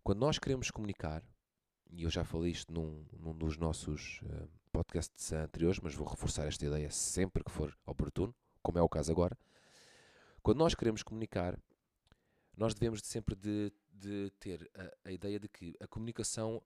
Quando 0.03 0.19
nós 0.19 0.39
queremos 0.39 0.71
comunicar, 0.71 1.23
e 1.91 2.03
eu 2.03 2.09
já 2.09 2.23
falei 2.23 2.51
isto 2.51 2.71
num, 2.71 3.05
num 3.19 3.35
dos 3.35 3.57
nossos 3.57 4.21
uh, 4.23 4.49
podcasts 4.71 5.33
anteriores, 5.33 5.79
mas 5.79 5.95
vou 5.95 6.07
reforçar 6.07 6.45
esta 6.47 6.65
ideia 6.65 6.89
sempre 6.91 7.43
que 7.43 7.51
for 7.51 7.75
oportuno, 7.85 8.33
como 8.61 8.77
é 8.77 8.81
o 8.81 8.89
caso 8.89 9.11
agora. 9.11 9.37
Quando 10.43 10.59
nós 10.59 10.75
queremos 10.75 11.01
comunicar, 11.01 11.57
nós 12.57 12.73
devemos 12.73 13.01
de 13.01 13.07
sempre 13.07 13.35
de, 13.35 13.71
de 13.91 14.31
ter 14.39 14.69
a, 14.75 15.09
a, 15.09 15.11
ideia 15.11 15.39
de 15.39 15.47
que 15.47 15.75
a 15.79 15.87
comunicação 15.87 16.61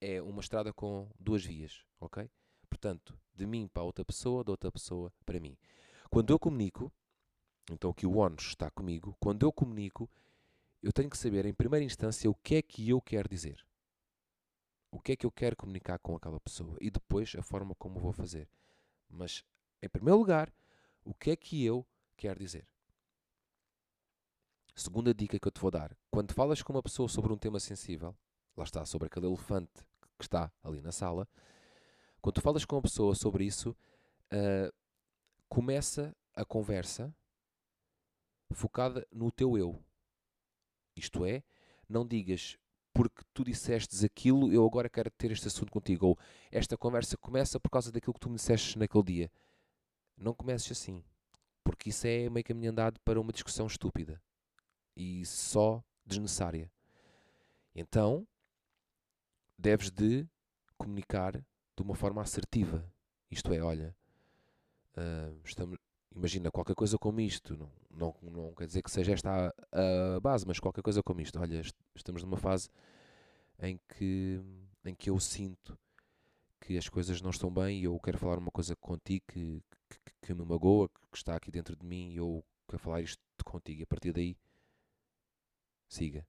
é 0.00 0.20
uma 0.22 0.40
estrada 0.40 0.72
com 0.72 1.10
duas 1.18 1.44
vias, 1.44 1.84
ok? 2.00 2.30
Portanto, 2.68 3.18
de 3.34 3.46
mim 3.46 3.68
para 3.68 3.82
outra 3.82 4.04
pessoa, 4.04 4.44
de 4.44 4.50
outra 4.50 4.70
pessoa 4.70 5.12
para 5.24 5.40
mim. 5.40 5.56
Quando 6.10 6.32
eu 6.32 6.38
comunico, 6.38 6.92
então 7.70 7.90
aqui 7.90 8.06
o 8.06 8.16
ONU 8.16 8.36
está 8.38 8.70
comigo, 8.70 9.16
quando 9.20 9.44
eu 9.44 9.52
comunico, 9.52 10.10
eu 10.82 10.92
tenho 10.92 11.08
que 11.08 11.16
saber 11.16 11.46
em 11.46 11.54
primeira 11.54 11.84
instância 11.84 12.30
o 12.30 12.34
que 12.34 12.56
é 12.56 12.62
que 12.62 12.88
eu 12.88 13.00
quero 13.00 13.28
dizer. 13.28 13.64
O 14.90 15.00
que 15.00 15.12
é 15.12 15.16
que 15.16 15.26
eu 15.26 15.30
quero 15.30 15.56
comunicar 15.56 15.98
com 15.98 16.14
aquela 16.14 16.38
pessoa 16.38 16.76
e 16.80 16.90
depois 16.90 17.34
a 17.36 17.42
forma 17.42 17.74
como 17.74 17.98
vou 17.98 18.12
fazer. 18.12 18.48
Mas, 19.08 19.42
em 19.82 19.88
primeiro 19.88 20.18
lugar, 20.18 20.52
o 21.04 21.14
que 21.14 21.30
é 21.30 21.36
que 21.36 21.64
eu 21.64 21.86
quero 22.16 22.38
dizer. 22.38 22.66
Segunda 24.76 25.14
dica 25.14 25.38
que 25.38 25.46
eu 25.46 25.52
te 25.52 25.60
vou 25.60 25.70
dar: 25.70 25.96
quando 26.10 26.32
falas 26.32 26.60
com 26.60 26.72
uma 26.72 26.82
pessoa 26.82 27.08
sobre 27.08 27.32
um 27.32 27.38
tema 27.38 27.60
sensível, 27.60 28.16
lá 28.56 28.64
está, 28.64 28.84
sobre 28.84 29.06
aquele 29.06 29.26
elefante 29.26 29.84
que 30.18 30.24
está 30.24 30.52
ali 30.64 30.80
na 30.80 30.90
sala, 30.90 31.28
quando 32.20 32.34
tu 32.34 32.40
falas 32.40 32.64
com 32.64 32.76
uma 32.76 32.82
pessoa 32.82 33.14
sobre 33.14 33.44
isso, 33.44 33.70
uh, 34.32 34.72
começa 35.48 36.14
a 36.34 36.44
conversa 36.44 37.14
focada 38.52 39.06
no 39.12 39.30
teu 39.30 39.56
eu. 39.56 39.80
Isto 40.96 41.24
é, 41.24 41.44
não 41.88 42.06
digas 42.06 42.58
porque 42.92 43.22
tu 43.32 43.44
dissestes 43.44 44.04
aquilo, 44.04 44.52
eu 44.52 44.64
agora 44.64 44.88
quero 44.88 45.10
ter 45.10 45.30
este 45.30 45.48
assunto 45.48 45.72
contigo. 45.72 46.06
Ou 46.06 46.18
esta 46.50 46.76
conversa 46.76 47.16
começa 47.16 47.60
por 47.60 47.70
causa 47.70 47.92
daquilo 47.92 48.14
que 48.14 48.20
tu 48.20 48.30
me 48.30 48.36
disseste 48.36 48.78
naquele 48.78 49.04
dia. 49.04 49.32
Não 50.16 50.32
comeces 50.32 50.70
assim. 50.70 51.04
Porque 51.64 51.90
isso 51.90 52.06
é 52.06 52.28
meio 52.28 52.44
caminho 52.44 52.70
andado 52.70 53.00
para 53.00 53.20
uma 53.20 53.32
discussão 53.32 53.66
estúpida 53.66 54.22
e 54.96 55.24
só 55.24 55.82
desnecessária. 56.04 56.70
Então, 57.74 58.26
deves 59.58 59.90
de 59.90 60.26
comunicar 60.76 61.32
de 61.32 61.82
uma 61.82 61.94
forma 61.94 62.22
assertiva. 62.22 62.84
Isto 63.30 63.52
é, 63.52 63.60
olha, 63.60 63.96
uh, 64.96 65.40
estamos, 65.44 65.78
imagina 66.14 66.50
qualquer 66.50 66.74
coisa 66.74 66.98
como 66.98 67.20
isto, 67.20 67.56
não, 67.56 67.70
não, 67.90 68.30
não 68.30 68.54
quer 68.54 68.66
dizer 68.66 68.82
que 68.82 68.90
seja 68.90 69.12
esta 69.12 69.52
a, 69.72 70.16
a, 70.16 70.20
base, 70.20 70.46
mas 70.46 70.60
qualquer 70.60 70.82
coisa 70.82 71.02
como 71.02 71.20
isto. 71.20 71.40
Olha, 71.40 71.60
estamos 71.94 72.22
numa 72.22 72.36
fase 72.36 72.68
em 73.58 73.80
que, 73.88 74.40
em 74.84 74.94
que 74.94 75.10
eu 75.10 75.18
sinto 75.18 75.78
que 76.60 76.78
as 76.78 76.88
coisas 76.88 77.20
não 77.20 77.30
estão 77.30 77.50
bem 77.50 77.80
e 77.80 77.84
eu 77.84 77.98
quero 78.00 78.18
falar 78.18 78.38
uma 78.38 78.50
coisa 78.50 78.74
contigo 78.76 79.24
que, 79.28 79.62
que, 79.88 79.98
que 80.22 80.34
me 80.34 80.44
magoa, 80.44 80.88
que 80.88 81.16
está 81.16 81.36
aqui 81.36 81.50
dentro 81.50 81.76
de 81.76 81.84
mim 81.84 82.10
e 82.10 82.16
eu 82.16 82.44
quero 82.68 82.82
falar 82.82 83.02
isto 83.02 83.20
contigo. 83.44 83.80
E 83.80 83.84
a 83.84 83.86
partir 83.86 84.12
daí 84.12 84.36
siga. 85.94 86.26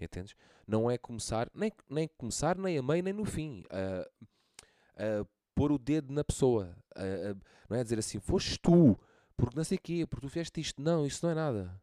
Entendes? 0.00 0.34
Não 0.66 0.90
é 0.90 0.96
começar, 0.96 1.50
nem, 1.54 1.72
nem 1.88 2.08
começar, 2.16 2.56
nem 2.56 2.78
a 2.78 2.82
meio, 2.82 3.02
nem 3.02 3.12
no 3.12 3.24
fim. 3.24 3.64
Uh, 3.72 5.22
uh, 5.22 5.28
pôr 5.54 5.72
o 5.72 5.78
dedo 5.78 6.12
na 6.12 6.22
pessoa. 6.22 6.76
Uh, 6.96 7.40
não 7.68 7.76
é 7.76 7.82
dizer 7.82 7.98
assim, 7.98 8.20
foste 8.20 8.58
tu, 8.58 8.98
porque 9.36 9.56
não 9.56 9.64
sei 9.64 9.76
o 9.76 9.80
quê, 9.80 10.06
porque 10.06 10.26
tu 10.26 10.30
fizeste 10.30 10.60
isto. 10.60 10.80
Não, 10.80 11.06
isso 11.06 11.24
não 11.24 11.32
é 11.32 11.34
nada. 11.34 11.80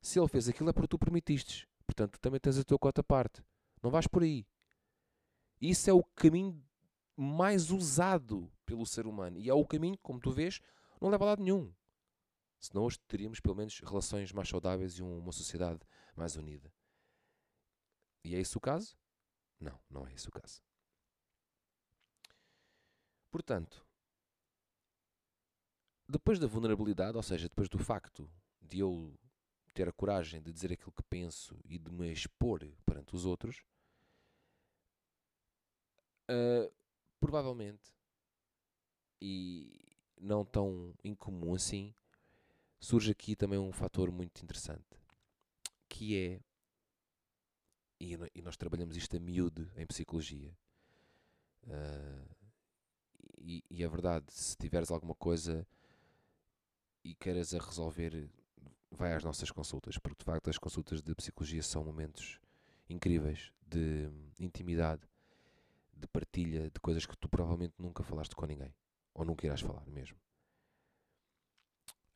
Se 0.00 0.18
ele 0.18 0.28
fez 0.28 0.48
aquilo 0.48 0.70
é 0.70 0.72
porque 0.72 0.88
tu 0.88 0.98
permitiste. 0.98 1.68
Portanto, 1.86 2.12
tu 2.12 2.20
também 2.20 2.40
tens 2.40 2.58
a 2.58 2.64
tua 2.64 2.78
cota 2.78 3.02
parte. 3.02 3.42
Não 3.82 3.90
vais 3.90 4.06
por 4.06 4.22
aí. 4.22 4.46
Isso 5.60 5.88
é 5.88 5.92
o 5.92 6.02
caminho 6.14 6.62
mais 7.16 7.70
usado 7.70 8.50
pelo 8.66 8.84
ser 8.84 9.06
humano. 9.06 9.38
E 9.38 9.48
é 9.48 9.54
o 9.54 9.64
caminho, 9.64 9.96
como 10.02 10.20
tu 10.20 10.30
vês, 10.30 10.60
não 11.00 11.08
leva 11.08 11.24
a 11.24 11.28
lado 11.28 11.42
nenhum. 11.42 11.72
Senão 12.58 12.84
hoje 12.84 12.98
teríamos 13.08 13.40
pelo 13.40 13.56
menos 13.56 13.80
relações 13.80 14.32
mais 14.32 14.48
saudáveis 14.48 14.98
e 14.98 15.02
uma 15.02 15.32
sociedade 15.32 15.80
mais 16.16 16.36
unida. 16.36 16.72
E 18.24 18.34
é 18.34 18.38
esse 18.38 18.56
o 18.56 18.60
caso? 18.60 18.96
Não, 19.58 19.78
não 19.90 20.06
é 20.06 20.12
esse 20.12 20.28
o 20.28 20.32
caso. 20.32 20.62
Portanto, 23.30 23.86
depois 26.08 26.38
da 26.38 26.46
vulnerabilidade, 26.46 27.16
ou 27.16 27.22
seja, 27.22 27.48
depois 27.48 27.68
do 27.68 27.78
facto 27.78 28.30
de 28.60 28.78
eu 28.80 29.18
ter 29.72 29.88
a 29.88 29.92
coragem 29.92 30.42
de 30.42 30.52
dizer 30.52 30.72
aquilo 30.72 30.92
que 30.92 31.02
penso 31.02 31.58
e 31.64 31.78
de 31.78 31.90
me 31.90 32.12
expor 32.12 32.60
perante 32.84 33.14
os 33.14 33.24
outros, 33.24 33.64
uh, 36.30 36.70
provavelmente, 37.18 37.90
e 39.20 39.80
não 40.20 40.44
tão 40.44 40.94
incomum 41.02 41.54
assim, 41.54 41.94
surge 42.78 43.12
aqui 43.12 43.34
também 43.34 43.58
um 43.58 43.72
fator 43.72 44.10
muito 44.10 44.42
interessante, 44.42 45.01
que 45.92 46.16
é, 46.16 46.40
e, 48.00 48.18
e 48.34 48.40
nós 48.40 48.56
trabalhamos 48.56 48.96
isto 48.96 49.14
a 49.14 49.20
miúde 49.20 49.70
em 49.76 49.86
psicologia, 49.86 50.56
uh, 51.64 52.34
e, 53.38 53.62
e 53.70 53.84
é 53.84 53.88
verdade, 53.88 54.24
se 54.30 54.56
tiveres 54.56 54.90
alguma 54.90 55.14
coisa 55.14 55.66
e 57.04 57.14
queiras 57.14 57.52
a 57.52 57.58
resolver, 57.58 58.30
vai 58.90 59.12
às 59.12 59.22
nossas 59.22 59.50
consultas, 59.50 59.98
porque 59.98 60.20
de 60.20 60.24
facto 60.24 60.48
as 60.48 60.56
consultas 60.56 61.02
de 61.02 61.14
psicologia 61.14 61.62
são 61.62 61.84
momentos 61.84 62.40
incríveis 62.88 63.52
de 63.66 64.08
intimidade, 64.38 65.06
de 65.92 66.06
partilha 66.06 66.70
de 66.70 66.80
coisas 66.80 67.04
que 67.04 67.16
tu 67.18 67.28
provavelmente 67.28 67.74
nunca 67.78 68.02
falaste 68.02 68.34
com 68.34 68.46
ninguém, 68.46 68.74
ou 69.12 69.26
nunca 69.26 69.44
irás 69.44 69.60
falar 69.60 69.84
mesmo. 69.86 70.16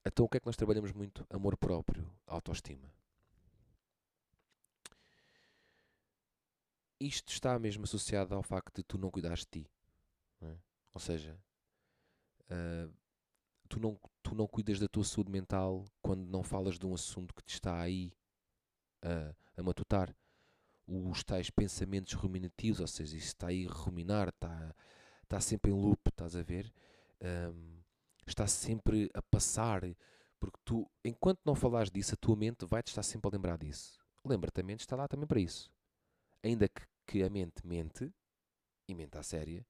Então 0.03 0.25
o 0.25 0.29
que 0.31 0.39
é 0.39 0.41
que 0.41 0.47
nós 0.47 0.57
trabalhamos 0.57 0.93
muito? 0.93 1.27
Amor 1.29 1.59
próprio, 1.59 2.11
autoestima. 2.27 2.91
Isto 6.99 7.33
está 7.33 7.59
mesmo 7.59 7.85
associado 7.85 8.35
ao 8.35 8.43
facto 8.43 8.77
de 8.77 8.83
tu 8.83 8.97
não 8.99 9.11
cuidares 9.11 9.41
de 9.41 9.47
ti. 9.63 9.71
É? 10.41 10.57
Ou 10.95 11.01
seja, 11.01 11.39
uh, 12.51 12.93
tu, 13.69 13.79
não, 13.79 13.99
tu 14.23 14.35
não 14.35 14.47
cuidas 14.47 14.79
da 14.79 14.89
tua 14.89 15.05
saúde 15.05 15.31
mental 15.31 15.85
quando 16.01 16.27
não 16.27 16.43
falas 16.43 16.79
de 16.79 16.87
um 16.87 16.95
assunto 16.95 17.35
que 17.35 17.43
te 17.43 17.55
está 17.55 17.81
aí 17.81 18.13
uh, 19.05 19.35
a 19.57 19.63
matutar. 19.63 20.15
Os 20.87 21.25
tais 21.25 21.51
pensamentos 21.51 22.13
ruminativos, 22.13 22.81
ou 22.81 22.87
seja, 22.87 23.17
isso 23.17 23.27
está 23.27 23.49
aí 23.49 23.67
a 23.67 23.73
ruminar, 23.73 24.29
está, 24.29 24.75
está 25.23 25.41
sempre 25.41 25.73
em 25.73 25.75
loop, 25.75 26.01
estás 26.09 26.37
a 26.37 26.43
ver? 26.43 26.73
Um, 27.21 27.81
está 28.25 28.47
sempre 28.47 29.11
a 29.13 29.21
passar, 29.21 29.83
porque 30.39 30.59
tu, 30.65 30.89
enquanto 31.05 31.41
não 31.45 31.57
falares 31.57 31.91
disso, 31.91 32.15
a 32.15 32.17
tua 32.17 32.37
mente 32.37 32.65
vai-te 32.65 32.89
estar 32.89 33.03
sempre 33.03 33.29
a 33.29 33.33
lembrar 33.33 33.59
disso. 33.59 33.99
Lembra-te, 34.25 34.61
a 34.61 34.65
mente 34.65 34.81
está 34.81 34.95
lá 34.95 35.09
também 35.09 35.27
para 35.27 35.41
isso. 35.41 35.69
Ainda 36.47 36.69
que, 36.69 36.83
que 37.05 37.23
a 37.25 37.29
mente 37.29 37.67
mente, 37.67 38.13
e 38.87 38.95
mente 38.95 39.19
à 39.19 39.23
séria, 39.23 39.67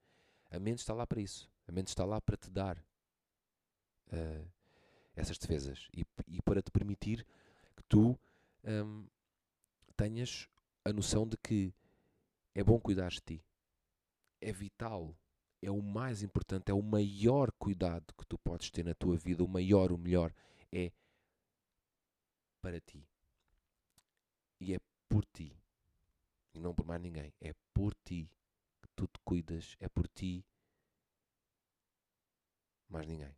a 0.50 0.58
mente 0.58 0.80
está 0.80 0.92
lá 0.92 1.06
para 1.06 1.22
isso. 1.22 1.50
A 1.66 1.72
mente 1.72 1.88
está 1.88 2.04
lá 2.04 2.20
para 2.20 2.36
te 2.36 2.50
dar 2.50 2.76
uh, 4.08 4.52
essas 5.14 5.38
defesas 5.38 5.88
e, 5.96 6.04
e, 6.28 6.42
para 6.42 6.60
te 6.60 6.70
permitir 6.70 7.26
que 7.74 7.82
tu 7.88 8.18
um, 8.62 9.06
tenhas 9.96 10.50
a 10.84 10.92
noção 10.92 11.26
de 11.26 11.38
que 11.38 11.72
é 12.54 12.62
bom 12.62 12.78
cuidar 12.78 13.08
de 13.08 13.20
ti. 13.20 13.44
É 14.38 14.52
vital 14.52 15.16
é 15.62 15.70
o 15.70 15.80
mais 15.80 16.22
importante, 16.22 16.70
é 16.70 16.74
o 16.74 16.82
maior 16.82 17.50
cuidado 17.52 18.14
que 18.18 18.26
tu 18.26 18.38
podes 18.38 18.70
ter 18.70 18.84
na 18.84 18.94
tua 18.94 19.16
vida, 19.16 19.42
o 19.42 19.48
maior, 19.48 19.90
o 19.90 19.96
melhor, 19.96 20.30
é 20.70 20.92
para 22.60 22.78
ti. 22.80 23.08
E 24.60 24.74
é 24.74 24.78
por 25.08 25.24
ti. 25.24 25.56
E 26.56 26.60
não 26.60 26.74
por 26.74 26.86
mais 26.86 27.00
ninguém. 27.02 27.34
É 27.40 27.54
por 27.74 27.94
ti 27.94 28.30
que 28.82 28.88
tu 28.96 29.06
te 29.06 29.20
cuidas, 29.24 29.76
é 29.78 29.88
por 29.88 30.08
ti. 30.08 30.42
Mais 32.88 33.06
ninguém. 33.06 33.36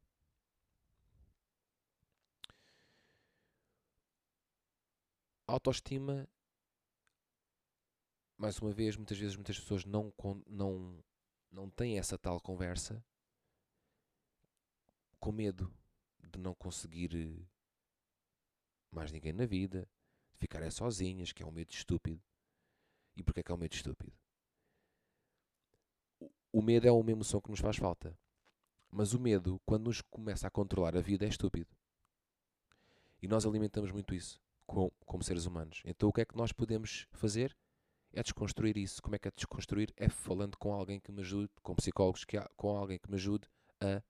Autoestima, 5.47 6.29
mais 8.37 8.59
uma 8.59 8.71
vez, 8.71 8.97
muitas 8.97 9.19
vezes 9.19 9.35
muitas 9.35 9.59
pessoas 9.59 9.85
não, 9.85 10.13
não 10.47 11.03
não 11.51 11.71
tem 11.71 11.99
essa 11.99 12.19
tal 12.19 12.41
conversa 12.41 13.03
com 15.19 15.33
medo 15.33 15.73
de 16.21 16.39
não 16.39 16.55
conseguir 16.55 17.17
eh, 17.17 17.47
mais 18.91 19.11
ninguém 19.11 19.33
na 19.33 19.47
vida, 19.47 19.89
de 20.35 20.39
ficarem 20.39 20.71
sozinhas, 20.71 21.33
que 21.33 21.43
é 21.43 21.47
um 21.47 21.51
medo 21.51 21.73
estúpido. 21.73 22.23
E 23.19 23.23
porquê 23.23 23.41
é 23.41 23.43
que 23.43 23.51
é 23.51 23.55
um 23.55 23.59
medo 23.59 23.75
estúpido? 23.75 24.13
O 26.53 26.63
medo 26.63 26.87
é 26.87 26.93
uma 26.93 27.11
emoção 27.11 27.41
que 27.41 27.51
nos 27.51 27.59
faz 27.61 27.77
falta. 27.77 28.17
Mas 28.91 29.13
o 29.13 29.21
medo, 29.21 29.61
quando 29.67 29.87
nos 29.87 30.01
começa 30.01 30.47
a 30.47 30.51
controlar 30.51 30.97
a 30.97 31.01
vida, 31.01 31.27
é 31.27 31.29
estúpido. 31.29 31.69
E 33.21 33.27
nós 33.27 33.45
alimentamos 33.45 33.91
muito 33.91 34.15
isso 34.15 34.41
com, 34.67 34.91
como 35.05 35.25
seres 35.25 35.47
humanos. 35.47 35.83
Então 35.85 36.09
o 36.09 36.13
que 36.13 36.21
é 36.21 36.25
que 36.25 36.37
nós 36.37 36.53
podemos 36.53 37.09
fazer? 37.11 37.57
É 38.13 38.23
desconstruir 38.23 38.77
isso. 38.79 39.03
Como 39.03 39.17
é 39.17 39.19
que 39.19 39.27
é 39.27 39.33
desconstruir? 39.35 39.93
É 39.97 40.09
falando 40.09 40.57
com 40.57 40.73
alguém 40.73 41.01
que 41.01 41.11
me 41.11 41.21
ajude, 41.21 41.51
com 41.61 41.75
psicólogos, 41.75 42.25
que 42.25 42.39
com 42.57 42.77
alguém 42.77 42.99
que 42.99 43.11
me 43.11 43.17
ajude 43.17 43.49
a 43.81 44.01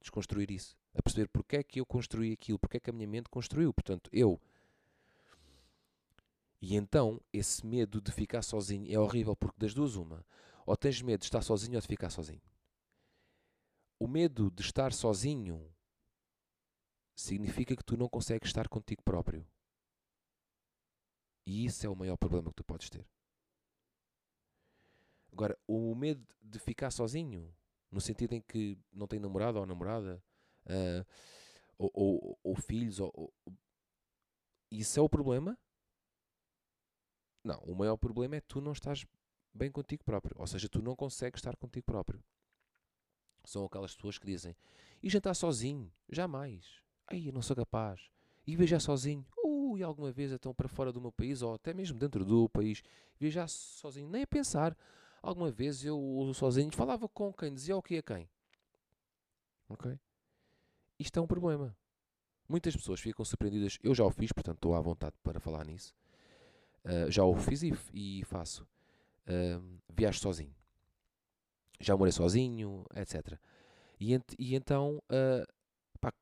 desconstruir 0.00 0.50
isso. 0.50 0.76
A 0.94 1.02
perceber 1.02 1.28
porque 1.28 1.56
é 1.56 1.62
que 1.62 1.80
eu 1.80 1.86
construí 1.86 2.32
aquilo, 2.32 2.58
porque 2.58 2.76
é 2.76 2.80
que 2.80 2.90
a 2.90 2.92
minha 2.92 3.08
mente 3.08 3.30
construiu. 3.30 3.72
Portanto, 3.72 4.10
eu. 4.12 4.38
E 6.62 6.76
então, 6.76 7.20
esse 7.32 7.66
medo 7.66 8.00
de 8.00 8.12
ficar 8.12 8.40
sozinho 8.40 8.86
é 8.88 8.96
horrível, 8.96 9.34
porque 9.34 9.58
das 9.58 9.74
duas, 9.74 9.96
uma. 9.96 10.24
Ou 10.64 10.76
tens 10.76 11.02
medo 11.02 11.18
de 11.18 11.26
estar 11.26 11.42
sozinho 11.42 11.74
ou 11.74 11.80
de 11.80 11.88
ficar 11.88 12.08
sozinho. 12.08 12.40
O 13.98 14.06
medo 14.06 14.48
de 14.48 14.62
estar 14.62 14.92
sozinho 14.92 15.74
significa 17.16 17.74
que 17.74 17.84
tu 17.84 17.96
não 17.96 18.08
consegues 18.08 18.48
estar 18.48 18.68
contigo 18.68 19.02
próprio. 19.02 19.44
E 21.44 21.64
isso 21.64 21.84
é 21.84 21.88
o 21.90 21.96
maior 21.96 22.16
problema 22.16 22.50
que 22.50 22.56
tu 22.56 22.64
podes 22.64 22.88
ter. 22.88 23.04
Agora, 25.32 25.58
o 25.66 25.96
medo 25.96 26.24
de 26.40 26.60
ficar 26.60 26.92
sozinho, 26.92 27.52
no 27.90 28.00
sentido 28.00 28.34
em 28.34 28.40
que 28.40 28.78
não 28.92 29.08
tem 29.08 29.18
namorado 29.18 29.58
ou 29.58 29.66
namorada, 29.66 30.22
uh, 30.66 31.04
ou, 31.76 31.90
ou, 31.92 32.38
ou, 32.44 32.54
filhos, 32.54 33.00
ou, 33.00 33.12
ou, 33.12 33.34
isso 34.70 35.00
é 35.00 35.02
o 35.02 35.08
problema? 35.08 35.58
Não, 37.44 37.58
o 37.60 37.74
maior 37.74 37.96
problema 37.96 38.36
é 38.36 38.40
tu 38.40 38.60
não 38.60 38.72
estás 38.72 39.04
bem 39.52 39.70
contigo 39.70 40.04
próprio. 40.04 40.36
Ou 40.38 40.46
seja, 40.46 40.68
tu 40.68 40.80
não 40.80 40.94
consegues 40.94 41.38
estar 41.38 41.56
contigo 41.56 41.84
próprio. 41.84 42.22
São 43.44 43.64
aquelas 43.64 43.94
pessoas 43.94 44.18
que 44.18 44.26
dizem: 44.26 44.56
e 45.02 45.10
jantar 45.10 45.34
sozinho? 45.34 45.92
Jamais. 46.08 46.80
Ai, 47.08 47.28
eu 47.28 47.32
não 47.32 47.42
sou 47.42 47.56
capaz. 47.56 48.00
E 48.46 48.56
viajar 48.56 48.80
sozinho? 48.80 49.26
Uh, 49.44 49.76
e 49.76 49.82
alguma 49.82 50.12
vez 50.12 50.30
estão 50.30 50.54
para 50.54 50.68
fora 50.68 50.92
do 50.92 51.00
meu 51.00 51.12
país, 51.12 51.42
ou 51.42 51.54
até 51.54 51.74
mesmo 51.74 51.98
dentro 51.98 52.24
do 52.24 52.48
país, 52.48 52.82
viajar 53.18 53.48
sozinho? 53.48 54.08
Nem 54.08 54.22
a 54.22 54.26
pensar. 54.26 54.76
Alguma 55.20 55.50
vez 55.50 55.84
eu 55.84 56.32
sozinho 56.34 56.72
falava 56.72 57.08
com 57.08 57.32
quem? 57.32 57.54
Dizia 57.54 57.76
o 57.76 57.82
que 57.82 57.98
a 57.98 58.02
quem? 58.02 58.28
Ok? 59.68 59.98
Isto 60.98 61.18
é 61.18 61.22
um 61.22 61.26
problema. 61.26 61.76
Muitas 62.48 62.76
pessoas 62.76 63.00
ficam 63.00 63.24
surpreendidas. 63.24 63.78
Eu 63.82 63.94
já 63.94 64.04
o 64.04 64.10
fiz, 64.10 64.32
portanto 64.32 64.56
estou 64.56 64.74
à 64.74 64.80
vontade 64.80 65.14
para 65.22 65.40
falar 65.40 65.64
nisso. 65.64 65.94
Uh, 66.84 67.10
já 67.10 67.24
o 67.24 67.36
fiz 67.36 67.62
e, 67.62 67.72
e 67.92 68.24
faço. 68.24 68.66
Viajo 69.88 70.18
sozinho. 70.18 70.54
Já 71.80 71.96
morei 71.96 72.12
sozinho, 72.12 72.84
etc. 72.94 73.38
E, 73.98 74.14
ent 74.14 74.34
e 74.38 74.54
então, 74.56 75.02
uh, 75.10 75.46
pá, 76.00 76.12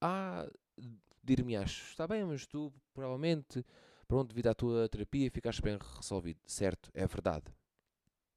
ah, 0.00 0.46
dir-me 1.22 1.56
acho, 1.56 1.90
está 1.90 2.06
bem, 2.06 2.24
mas 2.24 2.46
tu 2.46 2.72
provavelmente, 2.92 3.64
pronto, 4.06 4.28
devido 4.28 4.48
à 4.48 4.54
tua 4.54 4.88
terapia, 4.88 5.30
ficaste 5.30 5.62
bem 5.62 5.78
resolvido. 5.96 6.40
Certo, 6.46 6.90
é 6.94 7.06
verdade. 7.06 7.52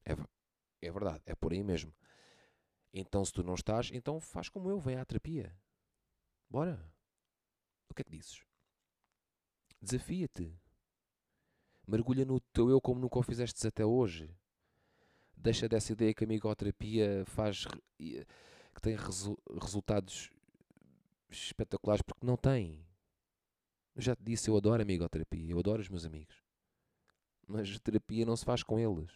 É, 0.04 0.12
é 0.80 0.90
verdade, 0.90 1.22
é 1.26 1.34
por 1.34 1.52
aí 1.52 1.62
mesmo. 1.62 1.94
Então, 2.92 3.24
se 3.24 3.32
tu 3.32 3.42
não 3.42 3.54
estás, 3.54 3.90
então 3.92 4.20
faz 4.20 4.48
como 4.48 4.70
eu, 4.70 4.78
vem 4.78 4.96
à 4.96 5.04
terapia. 5.04 5.54
Bora. 6.48 6.78
O 7.88 7.94
que 7.94 8.02
é 8.02 8.04
que 8.04 8.10
dizes? 8.10 8.42
Desafia-te. 9.82 10.56
Mergulha 11.88 12.24
no 12.24 12.38
teu 12.38 12.70
eu 12.70 12.80
como 12.80 13.00
nunca 13.00 13.18
o 13.18 13.22
fizeste 13.22 13.66
até 13.66 13.84
hoje. 13.84 14.30
Deixa 15.36 15.68
dessa 15.68 15.92
ideia 15.92 16.14
que 16.14 16.22
a 16.22 16.26
amigoterapia 16.26 17.24
faz 17.26 17.66
que 17.98 18.80
tem 18.80 18.94
resu 18.94 19.36
resultados 19.60 20.30
espetaculares 21.28 22.00
porque 22.00 22.24
não 22.24 22.36
tem. 22.36 22.86
Eu 23.96 24.02
já 24.02 24.14
te 24.14 24.22
disse, 24.22 24.48
eu 24.48 24.56
adoro 24.56 24.80
amigoterapia, 24.80 25.50
eu 25.50 25.58
adoro 25.58 25.82
os 25.82 25.88
meus 25.88 26.04
amigos. 26.04 26.40
Mas 27.48 27.80
terapia 27.80 28.24
não 28.24 28.36
se 28.36 28.44
faz 28.44 28.62
com 28.62 28.78
eles. 28.78 29.10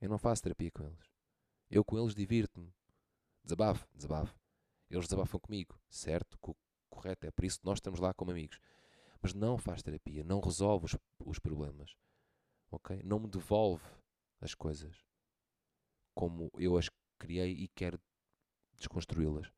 Eu 0.00 0.08
não 0.08 0.18
faço 0.18 0.42
terapia 0.42 0.70
com 0.70 0.84
eles. 0.84 1.10
Eu 1.68 1.84
com 1.84 1.98
eles 1.98 2.14
divirto-me. 2.14 2.72
Desabafo, 3.42 3.88
desabafo. 3.92 4.38
Eles 4.88 5.06
desabafam 5.06 5.40
comigo, 5.40 5.76
certo? 5.90 6.38
Correto, 6.88 7.26
é 7.26 7.30
por 7.32 7.44
isso 7.44 7.58
que 7.58 7.66
nós 7.66 7.78
estamos 7.78 7.98
lá 7.98 8.14
como 8.14 8.30
amigos. 8.30 8.60
Mas 9.22 9.34
não 9.34 9.56
faz 9.56 9.82
terapia, 9.82 10.24
não 10.24 10.40
resolve 10.40 10.86
os, 10.86 10.96
os 11.24 11.38
problemas 11.38 11.94
ok? 12.72 13.02
Não 13.04 13.20
me 13.20 13.28
devolve 13.28 13.84
as 14.40 14.54
coisas 14.54 14.96
como 16.14 16.50
eu 16.58 16.76
as 16.76 16.90
criei 17.18 17.52
e 17.52 17.68
quero 17.68 18.00
desconstruí-las. 18.76 19.52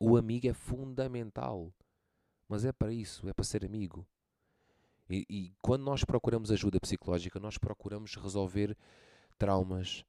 O 0.00 0.16
amigo 0.16 0.48
é 0.48 0.52
fundamental, 0.52 1.72
mas 2.48 2.64
é 2.64 2.72
para 2.72 2.92
isso, 2.92 3.28
é 3.28 3.32
para 3.32 3.44
ser 3.44 3.64
amigo. 3.64 4.06
E, 5.08 5.24
e 5.28 5.54
quando 5.60 5.84
nós 5.84 6.02
procuramos 6.02 6.50
ajuda 6.50 6.80
psicológica, 6.80 7.38
nós 7.38 7.58
procuramos 7.58 8.16
resolver 8.16 8.76
traumas, 9.38 10.04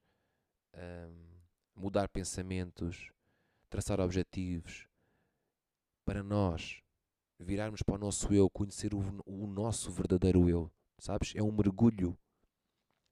um, 0.73 1.35
mudar 1.75 2.09
pensamentos, 2.09 3.11
traçar 3.69 3.99
objetivos, 3.99 4.87
para 6.05 6.23
nós 6.23 6.81
virarmos 7.39 7.81
para 7.81 7.95
o 7.95 7.97
nosso 7.97 8.33
eu, 8.33 8.49
conhecer 8.49 8.93
o, 8.93 8.99
o 9.25 9.47
nosso 9.47 9.91
verdadeiro 9.91 10.49
eu 10.49 10.71
sabes? 11.03 11.33
É 11.35 11.43
um 11.43 11.51
mergulho. 11.51 12.17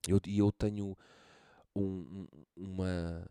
E 0.07 0.12
eu, 0.12 0.19
eu 0.25 0.51
tenho 0.51 0.97
um, 1.75 2.27
uma, 2.55 3.29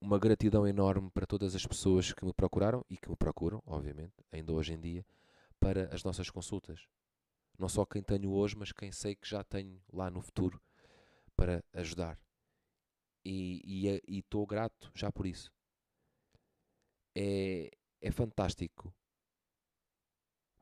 uma 0.00 0.18
gratidão 0.18 0.66
enorme 0.66 1.10
para 1.10 1.26
todas 1.26 1.54
as 1.54 1.66
pessoas 1.66 2.12
que 2.12 2.24
me 2.24 2.32
procuraram 2.32 2.84
e 2.88 2.96
que 2.96 3.10
me 3.10 3.16
procuram, 3.16 3.62
obviamente, 3.66 4.14
ainda 4.30 4.52
hoje 4.52 4.72
em 4.72 4.80
dia, 4.80 5.04
para 5.58 5.92
as 5.94 6.04
nossas 6.04 6.30
consultas. 6.30 6.86
Não 7.58 7.68
só 7.68 7.84
quem 7.84 8.02
tenho 8.02 8.30
hoje, 8.30 8.56
mas 8.56 8.72
quem 8.72 8.92
sei 8.92 9.14
que 9.14 9.28
já 9.28 9.44
tenho 9.44 9.80
lá 9.92 10.10
no 10.10 10.22
futuro 10.22 10.60
para 11.36 11.62
ajudar. 11.74 12.18
E 13.24 13.88
é, 13.88 14.00
estou 14.08 14.46
grato 14.46 14.90
já 14.94 15.12
por 15.12 15.26
isso. 15.26 15.52
É, 17.14 17.70
é 18.00 18.10
fantástico 18.10 18.92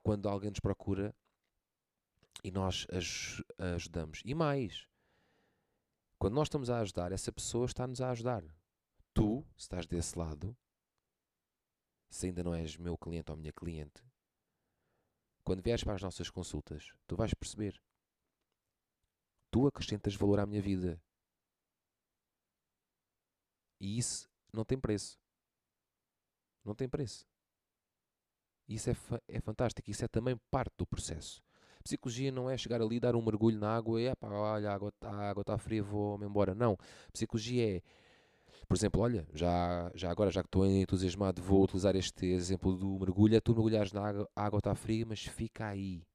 quando 0.03 0.29
alguém 0.29 0.51
nos 0.51 0.61
procura 0.61 1.15
e 2.43 2.51
nós 2.51 2.87
ajudamos. 3.59 4.23
E 4.25 4.35
mais, 4.35 4.89
quando 6.19 6.35
nós 6.35 6.47
estamos 6.47 6.71
a 6.71 6.81
ajudar, 6.81 7.13
essa 7.13 7.33
pessoa 7.33 7.67
está-nos 7.67 8.01
a 8.01 8.11
ajudar. 8.11 8.45
Tu, 9.13 9.45
se 9.57 9.63
estás 9.63 9.87
desse 9.87 10.19
lado, 10.19 10.57
se 12.09 12.27
ainda 12.27 12.43
não 12.43 12.55
és 12.55 12.77
meu 12.77 12.97
cliente 12.97 13.31
ou 13.31 13.37
minha 13.37 13.53
cliente, 13.53 14.05
quando 15.45 15.63
vieres 15.63 15.83
para 15.83 15.95
as 15.95 16.03
nossas 16.03 16.31
consultas, 16.31 16.93
tu 17.07 17.17
vais 17.17 17.35
perceber. 17.35 17.81
Tu 19.51 19.67
acrescentas 19.67 20.15
valor 20.15 20.39
à 20.39 20.47
minha 20.47 20.63
vida. 20.63 21.03
E 23.81 23.99
isso 23.99 24.31
não 24.53 24.65
tem 24.65 24.79
preço. 24.79 25.19
Não 26.65 26.75
tem 26.75 26.89
preço. 26.89 27.27
Isso 28.71 28.89
é, 28.89 28.95
fa 28.95 29.21
é 29.27 29.41
fantástico. 29.41 29.91
Isso 29.91 30.05
é 30.05 30.09
também 30.09 30.37
parte 30.49 30.73
do 30.79 30.87
processo. 30.87 31.43
Psicologia 31.83 32.31
não 32.31 32.49
é 32.49 32.57
chegar 32.57 32.81
ali, 32.81 33.01
dar 33.01 33.17
um 33.17 33.23
mergulho 33.23 33.59
na 33.59 33.75
água 33.75 34.01
e, 34.01 34.15
pá, 34.15 34.29
olha, 34.29 34.71
a 34.71 34.75
água 34.75 34.91
está 34.91 35.45
tá 35.45 35.59
fria, 35.59 35.83
vou-me 35.83 36.25
embora. 36.25 36.55
Não. 36.55 36.77
Psicologia 37.13 37.79
é, 37.79 37.83
por 38.69 38.77
exemplo, 38.77 39.01
olha, 39.01 39.27
já, 39.35 39.91
já 39.95 40.09
agora, 40.09 40.31
já 40.31 40.43
que 40.43 40.47
estou 40.47 40.65
entusiasmado, 40.65 41.43
vou 41.43 41.65
utilizar 41.65 41.97
este 41.97 42.27
exemplo 42.27 42.77
do 42.77 42.99
mergulho. 43.01 43.35
É 43.35 43.41
tu 43.41 43.53
mergulhares 43.53 43.93
na 43.93 44.07
água, 44.07 44.31
a 44.37 44.45
água 44.45 44.59
está 44.59 44.75
fria, 44.77 45.05
mas 45.05 45.25
fica 45.25 45.67
aí. 45.67 46.07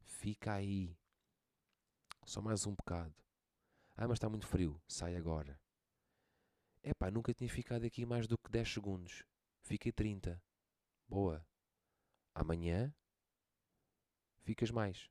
Fica 0.00 0.54
aí. 0.54 0.96
Só 2.24 2.40
mais 2.40 2.66
um 2.66 2.74
bocado. 2.74 3.14
Ah, 3.94 4.08
mas 4.08 4.16
está 4.16 4.28
muito 4.30 4.46
frio. 4.46 4.80
Sai 4.88 5.16
agora. 5.16 5.60
É 6.82 6.94
pá, 6.94 7.10
nunca 7.10 7.34
tinha 7.34 7.50
ficado 7.50 7.84
aqui 7.84 8.06
mais 8.06 8.26
do 8.26 8.38
que 8.38 8.50
10 8.50 8.72
segundos. 8.72 9.22
Fiquei 9.62 9.92
30. 9.92 10.40
Boa. 11.10 11.44
Amanhã 12.32 12.94
ficas 14.42 14.70
mais. 14.70 15.10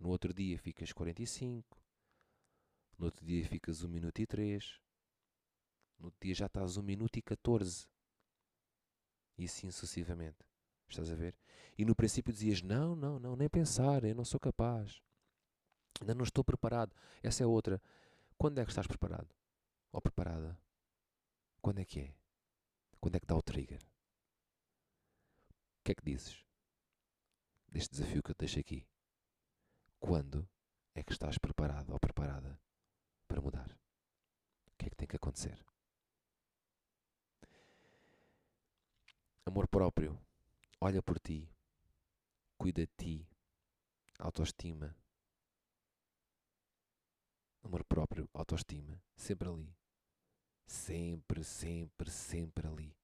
No 0.00 0.08
outro 0.08 0.32
dia 0.32 0.58
ficas 0.58 0.90
45. 0.90 1.78
No 2.98 3.04
outro 3.04 3.22
dia 3.26 3.46
ficas 3.46 3.82
1 3.82 3.88
minuto 3.88 4.18
e 4.20 4.26
3. 4.26 4.80
No 5.98 6.06
outro 6.06 6.18
dia 6.22 6.34
já 6.34 6.46
estás 6.46 6.78
1 6.78 6.82
minuto 6.82 7.18
e 7.18 7.22
14. 7.22 7.86
E 9.36 9.44
assim 9.44 9.70
sucessivamente. 9.70 10.38
Estás 10.88 11.10
a 11.10 11.14
ver? 11.14 11.36
E 11.76 11.84
no 11.84 11.94
princípio 11.94 12.32
dizias: 12.32 12.62
Não, 12.62 12.96
não, 12.96 13.18
não, 13.18 13.36
nem 13.36 13.48
pensar, 13.50 14.02
eu 14.02 14.14
não 14.14 14.24
sou 14.24 14.40
capaz. 14.40 15.02
Ainda 16.00 16.14
não 16.14 16.24
estou 16.24 16.42
preparado. 16.42 16.96
Essa 17.22 17.42
é 17.42 17.46
outra. 17.46 17.82
Quando 18.38 18.60
é 18.60 18.64
que 18.64 18.70
estás 18.70 18.86
preparado? 18.86 19.28
Ou 19.92 20.00
preparada? 20.00 20.58
Quando 21.60 21.80
é 21.80 21.84
que 21.84 22.00
é? 22.00 22.14
Quando 22.98 23.16
é 23.16 23.20
que 23.20 23.26
dá 23.26 23.36
o 23.36 23.42
trigger? 23.42 23.82
Que 25.84 25.92
é 25.92 25.94
que 25.94 26.02
dizes? 26.02 26.42
Deste 27.68 27.90
desafio 27.90 28.22
que 28.22 28.30
eu 28.30 28.34
te 28.34 28.38
deixo 28.38 28.58
aqui. 28.58 28.88
Quando 30.00 30.48
é 30.94 31.02
que 31.02 31.12
estás 31.12 31.36
preparado 31.36 31.92
ou 31.92 32.00
preparada 32.00 32.58
para 33.28 33.42
mudar? 33.42 33.70
O 34.66 34.76
que 34.78 34.86
é 34.86 34.90
que 34.90 34.96
tem 34.96 35.06
que 35.06 35.16
acontecer? 35.16 35.62
Amor 39.44 39.68
próprio. 39.68 40.18
Olha 40.80 41.02
por 41.02 41.18
ti. 41.20 41.50
Cuida 42.56 42.86
de 42.86 42.92
ti. 42.96 43.28
Autoestima. 44.18 44.96
Amor 47.62 47.84
próprio, 47.84 48.28
autoestima. 48.32 49.02
Sempre 49.16 49.48
ali. 49.50 49.76
Sempre, 50.66 51.44
sempre, 51.44 52.10
sempre 52.10 52.66
ali. 52.66 52.96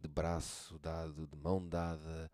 De 0.00 0.08
braço 0.08 0.78
dado, 0.78 1.26
de 1.26 1.36
mão 1.36 1.66
dada, 1.68 2.30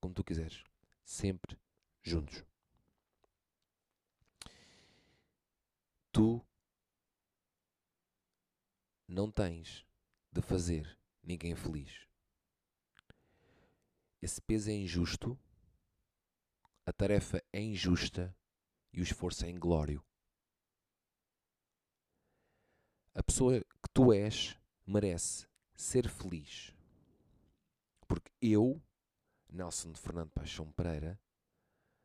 como 0.00 0.14
tu 0.14 0.22
quiseres. 0.22 0.62
Sempre 1.04 1.58
juntos. 2.02 2.44
Tu 6.12 6.40
não 9.08 9.30
tens 9.30 9.84
de 10.30 10.40
fazer 10.40 10.98
ninguém 11.22 11.54
feliz. 11.54 12.06
Esse 14.22 14.40
peso 14.40 14.70
é 14.70 14.74
injusto, 14.74 15.38
a 16.86 16.92
tarefa 16.92 17.42
é 17.52 17.60
injusta 17.60 18.34
e 18.92 19.00
o 19.00 19.02
esforço 19.02 19.44
é 19.44 19.50
inglório. 19.50 20.04
A 23.14 23.22
pessoa 23.22 23.60
que 23.60 23.88
tu 23.92 24.12
és 24.12 24.58
merece 24.86 25.46
ser 25.74 26.08
feliz. 26.08 26.74
Porque 28.06 28.30
eu, 28.40 28.80
Nelson 29.48 29.94
Fernando 29.94 30.30
Paixão 30.30 30.70
Pereira, 30.72 31.20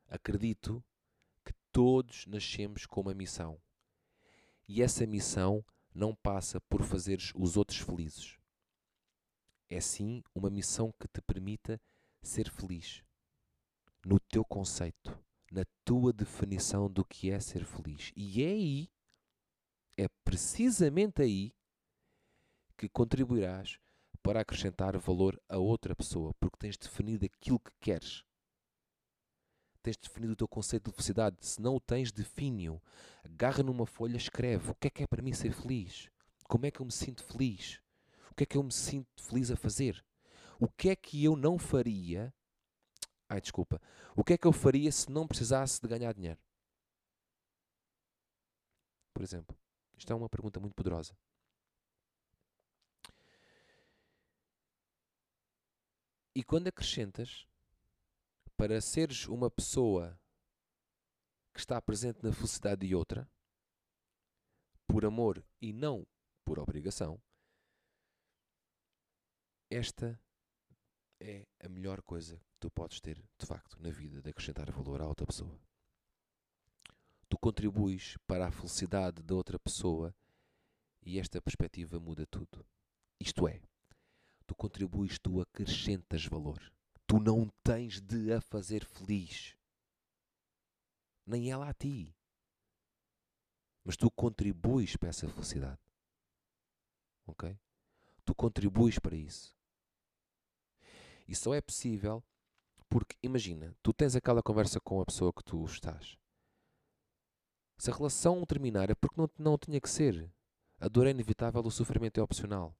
acredito 0.08 0.84
que 1.46 1.54
todos 1.72 2.26
nascemos 2.26 2.86
com 2.86 3.02
uma 3.02 3.14
missão. 3.14 3.60
E 4.68 4.82
essa 4.82 5.06
missão 5.06 5.64
não 5.94 6.16
passa 6.16 6.62
por 6.62 6.84
fazeres 6.84 7.32
os 7.36 7.58
outros 7.58 7.80
felizes. 7.80 8.38
É 9.70 9.80
sim 9.80 10.24
uma 10.34 10.50
missão 10.50 10.94
que 11.00 11.08
te 11.08 11.22
permita 11.22 11.80
ser 12.22 12.50
feliz 12.50 13.04
no 14.06 14.20
teu 14.20 14.44
conceito, 14.46 15.18
na 15.52 15.64
tua 15.84 16.14
definição 16.14 16.90
do 16.90 17.04
que 17.06 17.32
é 17.32 17.40
ser 17.40 17.66
feliz. 17.66 18.12
E 18.16 18.44
é 18.44 18.48
aí, 18.48 18.90
é 19.98 20.08
precisamente 20.24 21.22
aí 21.22 21.54
que 22.80 22.88
contribuirás 22.88 23.78
para 24.24 24.40
acrescentar 24.40 24.98
valor 24.98 25.42
a 25.50 25.58
outra 25.58 25.94
pessoa, 25.94 26.34
porque 26.40 26.58
tens 26.58 26.78
definido 26.78 27.26
aquilo 27.26 27.60
que 27.60 27.72
queres. 27.82 28.24
Tens 29.84 29.98
definido 29.98 30.34
o 30.34 30.36
teu 30.36 30.48
conceito 30.48 30.90
de 30.90 30.96
felicidade. 30.96 31.38
Se 31.42 31.62
não 31.62 31.76
o 31.76 31.80
tens, 31.80 32.12
define-o. 32.12 32.82
Agarra 33.24 33.64
numa 33.64 33.86
folha, 33.86 34.16
escreve. 34.16 34.72
O 34.72 34.76
que 34.76 34.88
é 34.88 34.90
que 34.90 35.04
é 35.04 35.08
para 35.08 35.22
mim 35.22 35.34
ser 35.34 35.52
feliz? 35.52 36.10
Como 36.48 36.66
é 36.66 36.72
que 36.72 36.80
eu 36.80 36.86
me 36.86 36.92
sinto 36.92 37.24
feliz? 37.24 37.82
O 38.32 38.36
que 38.36 38.44
é 38.44 38.46
que 38.46 38.58
eu 38.58 38.64
me 38.64 38.72
sinto 38.72 39.22
feliz 39.22 39.52
a 39.52 39.58
fazer? 39.58 40.04
O 40.58 40.68
que 40.70 40.90
é 40.90 40.96
que 40.96 41.24
eu 41.24 41.36
não 41.36 41.58
faria? 41.58 42.34
Ai, 43.28 43.42
desculpa. 43.42 43.82
O 44.16 44.24
que 44.24 44.34
é 44.34 44.38
que 44.38 44.48
eu 44.48 44.54
faria 44.54 44.92
se 44.92 45.12
não 45.12 45.28
precisasse 45.28 45.82
de 45.82 45.88
ganhar 45.88 46.14
dinheiro? 46.14 46.40
Por 49.14 49.24
exemplo, 49.24 49.58
isto 49.98 50.12
é 50.12 50.16
uma 50.16 50.30
pergunta 50.30 50.60
muito 50.60 50.76
poderosa. 50.76 51.14
E 56.36 56.44
quando 56.44 56.68
acrescentas 56.68 57.48
para 58.56 58.80
seres 58.82 59.28
uma 59.28 59.50
pessoa 59.50 60.20
que 61.54 61.60
está 61.60 61.82
presente 61.82 62.24
na 62.24 62.32
felicidade 62.32 62.88
de 62.88 62.96
outra, 62.96 63.30
por 64.88 65.06
amor 65.06 65.44
e 65.62 65.72
não 65.72 66.06
por 66.46 66.60
obrigação, 66.60 67.22
esta 69.70 70.20
é 71.20 71.46
a 71.60 71.70
melhor 71.70 72.02
coisa 72.02 72.38
que 72.38 72.60
tu 72.60 72.72
podes 72.72 73.00
ter, 73.00 73.24
de 73.38 73.46
facto, 73.46 73.80
na 73.80 73.92
vida, 73.92 74.22
de 74.22 74.30
acrescentar 74.30 74.72
valor 74.72 75.02
à 75.02 75.08
outra 75.08 75.28
pessoa. 75.28 75.60
Tu 77.28 77.38
contribuis 77.38 78.18
para 78.26 78.48
a 78.48 78.52
felicidade 78.52 79.22
da 79.22 79.36
outra 79.36 79.60
pessoa 79.60 80.16
e 81.04 81.20
esta 81.20 81.42
perspectiva 81.42 82.00
muda 82.00 82.26
tudo. 82.26 82.66
Isto 83.20 83.48
é, 83.48 83.62
tu 84.50 84.56
contribuis, 84.56 85.20
tu 85.20 85.40
acrescentas 85.40 86.26
valor. 86.26 86.60
Tu 87.06 87.20
não 87.20 87.48
tens 87.64 88.02
de 88.02 88.34
a 88.34 88.42
fazer 88.42 88.84
feliz. 88.84 89.56
Nem 91.24 91.52
ela 91.52 91.70
a 91.70 91.74
ti. 91.74 92.16
Mas 93.84 93.96
tu 93.96 94.10
contribuis 94.10 94.96
para 94.96 95.10
essa 95.10 95.30
felicidade. 95.30 95.80
Ok? 97.28 97.56
Tu 98.26 98.34
contribuis 98.34 98.98
para 98.98 99.16
isso. 99.16 99.56
E 101.28 101.36
só 101.36 101.54
é 101.54 101.62
possível 101.62 102.24
porque, 102.90 103.16
imagina, 103.22 103.76
tu 103.84 103.94
tens 103.94 104.16
aquela 104.16 104.42
conversa 104.42 104.80
com 104.80 105.00
a 105.00 105.06
pessoa 105.06 105.32
que 105.32 105.44
tu 105.44 105.64
estás. 105.66 106.18
Se 107.78 107.92
a 107.92 107.94
relação 107.94 108.44
terminar 108.48 108.90
é 108.90 108.96
porque 108.96 109.22
não, 109.22 109.30
não 109.38 109.58
tinha 109.60 109.80
que 109.80 109.90
ser. 109.90 110.34
A 110.80 110.88
dor 110.88 111.06
é 111.06 111.12
inevitável, 111.12 111.62
o 111.62 111.70
sofrimento 111.70 112.20
é 112.20 112.24
opcional. 112.24 112.76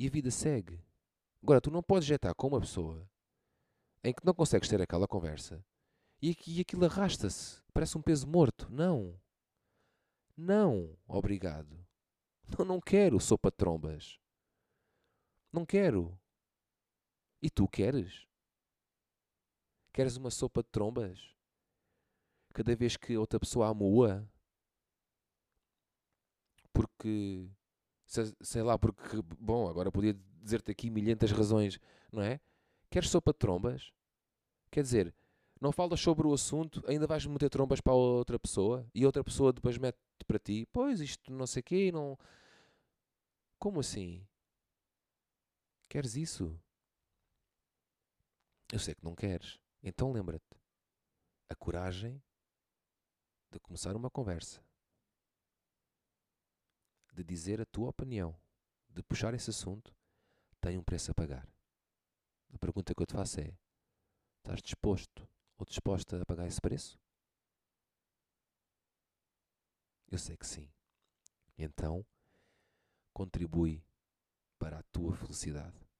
E 0.00 0.06
a 0.06 0.10
vida 0.10 0.30
segue. 0.30 0.82
Agora, 1.42 1.60
tu 1.60 1.70
não 1.70 1.82
podes 1.82 2.08
já 2.08 2.14
estar 2.14 2.34
com 2.34 2.48
uma 2.48 2.60
pessoa 2.60 3.06
em 4.02 4.14
que 4.14 4.24
não 4.24 4.32
consegues 4.32 4.66
ter 4.66 4.80
aquela 4.80 5.06
conversa 5.06 5.62
e, 6.22 6.34
e 6.46 6.58
aquilo 6.62 6.86
arrasta-se. 6.86 7.62
Parece 7.70 7.98
um 7.98 8.02
peso 8.02 8.26
morto. 8.26 8.66
Não. 8.70 9.20
Não, 10.34 10.98
obrigado. 11.06 11.86
Não, 12.58 12.64
não 12.64 12.80
quero 12.80 13.20
sopa 13.20 13.50
de 13.50 13.58
trombas. 13.58 14.18
Não 15.52 15.66
quero. 15.66 16.18
E 17.42 17.50
tu 17.50 17.68
queres? 17.68 18.26
Queres 19.92 20.16
uma 20.16 20.30
sopa 20.30 20.62
de 20.62 20.70
trombas? 20.70 21.36
Cada 22.54 22.74
vez 22.74 22.96
que 22.96 23.18
outra 23.18 23.38
pessoa 23.38 23.68
amua? 23.68 24.26
Porque, 26.72 27.50
sei 28.40 28.62
lá, 28.62 28.78
porque, 28.78 29.22
bom, 29.38 29.68
agora 29.68 29.90
podia 29.92 30.18
dizer-te 30.42 30.70
aqui 30.70 30.90
milhentas 30.90 31.30
razões, 31.30 31.78
não 32.12 32.22
é? 32.22 32.40
Queres 32.90 33.08
sopa 33.08 33.32
de 33.32 33.38
trombas? 33.38 33.92
Quer 34.70 34.82
dizer, 34.82 35.14
não 35.60 35.72
falas 35.72 36.00
sobre 36.00 36.26
o 36.26 36.32
assunto, 36.32 36.82
ainda 36.86 37.06
vais 37.06 37.24
meter 37.26 37.48
trombas 37.50 37.80
para 37.80 37.92
outra 37.92 38.38
pessoa 38.38 38.86
e 38.94 39.06
outra 39.06 39.22
pessoa 39.22 39.52
depois 39.52 39.78
mete 39.78 39.98
para 40.26 40.38
ti, 40.38 40.66
pois 40.72 41.00
isto 41.00 41.30
não 41.32 41.46
sei 41.46 41.62
quê, 41.62 41.92
não. 41.92 42.18
Como 43.58 43.80
assim? 43.80 44.26
Queres 45.88 46.16
isso? 46.16 46.58
Eu 48.72 48.78
sei 48.78 48.94
que 48.94 49.04
não 49.04 49.14
queres. 49.14 49.58
Então 49.82 50.12
lembra-te. 50.12 50.58
A 51.48 51.54
coragem 51.54 52.22
de 53.50 53.58
começar 53.58 53.96
uma 53.96 54.08
conversa, 54.08 54.62
de 57.12 57.24
dizer 57.24 57.60
a 57.60 57.66
tua 57.66 57.88
opinião, 57.88 58.38
de 58.88 59.02
puxar 59.02 59.34
esse 59.34 59.50
assunto, 59.50 59.94
tem 60.60 60.78
um 60.78 60.82
preço 60.82 61.10
a 61.10 61.14
pagar. 61.14 61.48
A 62.52 62.58
pergunta 62.58 62.94
que 62.94 63.02
eu 63.02 63.06
te 63.06 63.14
faço 63.14 63.40
é: 63.40 63.56
estás 64.38 64.60
disposto 64.62 65.28
ou 65.58 65.66
disposta 65.66 66.20
a 66.20 66.26
pagar 66.26 66.46
esse 66.46 66.60
preço? 66.60 66.98
Eu 70.10 70.18
sei 70.18 70.36
que 70.36 70.46
sim. 70.46 70.68
Então, 71.56 72.04
contribui 73.12 73.84
para 74.58 74.78
a 74.78 74.82
tua 74.84 75.14
felicidade 75.16 75.90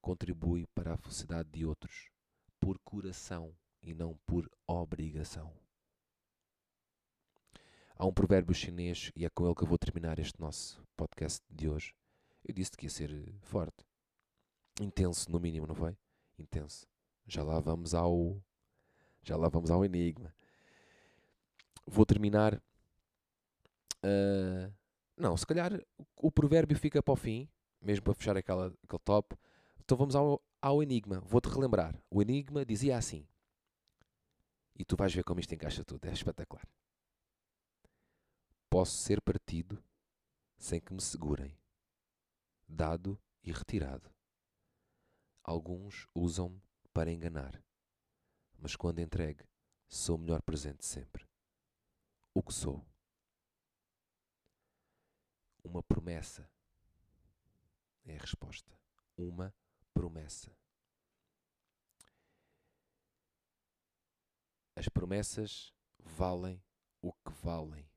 contribui 0.00 0.66
para 0.74 0.94
a 0.94 0.96
felicidade 0.96 1.50
de 1.50 1.64
outros 1.64 2.10
por 2.58 2.78
coração 2.80 3.54
e 3.82 3.94
não 3.94 4.16
por 4.26 4.50
obrigação. 4.66 5.52
Há 8.00 8.06
um 8.06 8.14
provérbio 8.14 8.54
chinês, 8.54 9.12
e 9.14 9.26
é 9.26 9.28
com 9.28 9.44
ele 9.44 9.54
que 9.54 9.62
eu 9.62 9.68
vou 9.68 9.76
terminar 9.76 10.18
este 10.18 10.40
nosso 10.40 10.82
podcast 10.96 11.44
de 11.50 11.68
hoje. 11.68 11.94
Eu 12.42 12.54
disse 12.54 12.70
que 12.70 12.86
ia 12.86 12.90
ser 12.90 13.10
forte. 13.42 13.84
Intenso, 14.80 15.30
no 15.30 15.38
mínimo, 15.38 15.66
não 15.66 15.74
foi? 15.74 15.94
Intenso. 16.38 16.86
Já 17.26 17.42
lá 17.42 17.60
vamos 17.60 17.92
ao. 17.92 18.42
Já 19.22 19.36
lá 19.36 19.50
vamos 19.50 19.70
ao 19.70 19.84
enigma. 19.84 20.34
Vou 21.86 22.06
terminar. 22.06 22.54
Uh, 24.02 24.72
não, 25.14 25.36
se 25.36 25.46
calhar 25.46 25.70
o 26.16 26.32
provérbio 26.32 26.78
fica 26.78 27.02
para 27.02 27.12
o 27.12 27.16
fim, 27.16 27.50
mesmo 27.82 28.02
para 28.02 28.14
fechar 28.14 28.34
aquela, 28.34 28.68
aquele 28.82 29.02
top. 29.04 29.36
Então 29.78 29.94
vamos 29.94 30.16
ao, 30.16 30.42
ao 30.62 30.82
enigma. 30.82 31.20
Vou-te 31.20 31.50
relembrar. 31.50 31.94
O 32.10 32.22
enigma 32.22 32.64
dizia 32.64 32.96
assim: 32.96 33.26
E 34.74 34.86
tu 34.86 34.96
vais 34.96 35.12
ver 35.14 35.22
como 35.22 35.38
isto 35.38 35.54
encaixa 35.54 35.84
tudo. 35.84 36.06
É 36.06 36.12
espetacular. 36.12 36.66
Posso 38.70 38.92
ser 38.92 39.20
partido 39.20 39.82
sem 40.56 40.80
que 40.80 40.94
me 40.94 41.00
segurem, 41.00 41.58
dado 42.68 43.20
e 43.42 43.50
retirado. 43.50 44.14
Alguns 45.42 46.06
usam-me 46.14 46.62
para 46.92 47.10
enganar, 47.10 47.60
mas 48.56 48.76
quando 48.76 49.00
entregue, 49.00 49.44
sou 49.88 50.14
o 50.14 50.18
melhor 50.20 50.40
presente 50.40 50.86
sempre. 50.86 51.28
O 52.32 52.44
que 52.44 52.54
sou? 52.54 52.86
Uma 55.64 55.82
promessa. 55.82 56.48
É 58.04 58.16
a 58.16 58.20
resposta. 58.20 58.72
Uma 59.16 59.52
promessa. 59.92 60.56
As 64.76 64.88
promessas 64.88 65.74
valem 65.98 66.62
o 67.02 67.12
que 67.12 67.32
valem. 67.42 67.89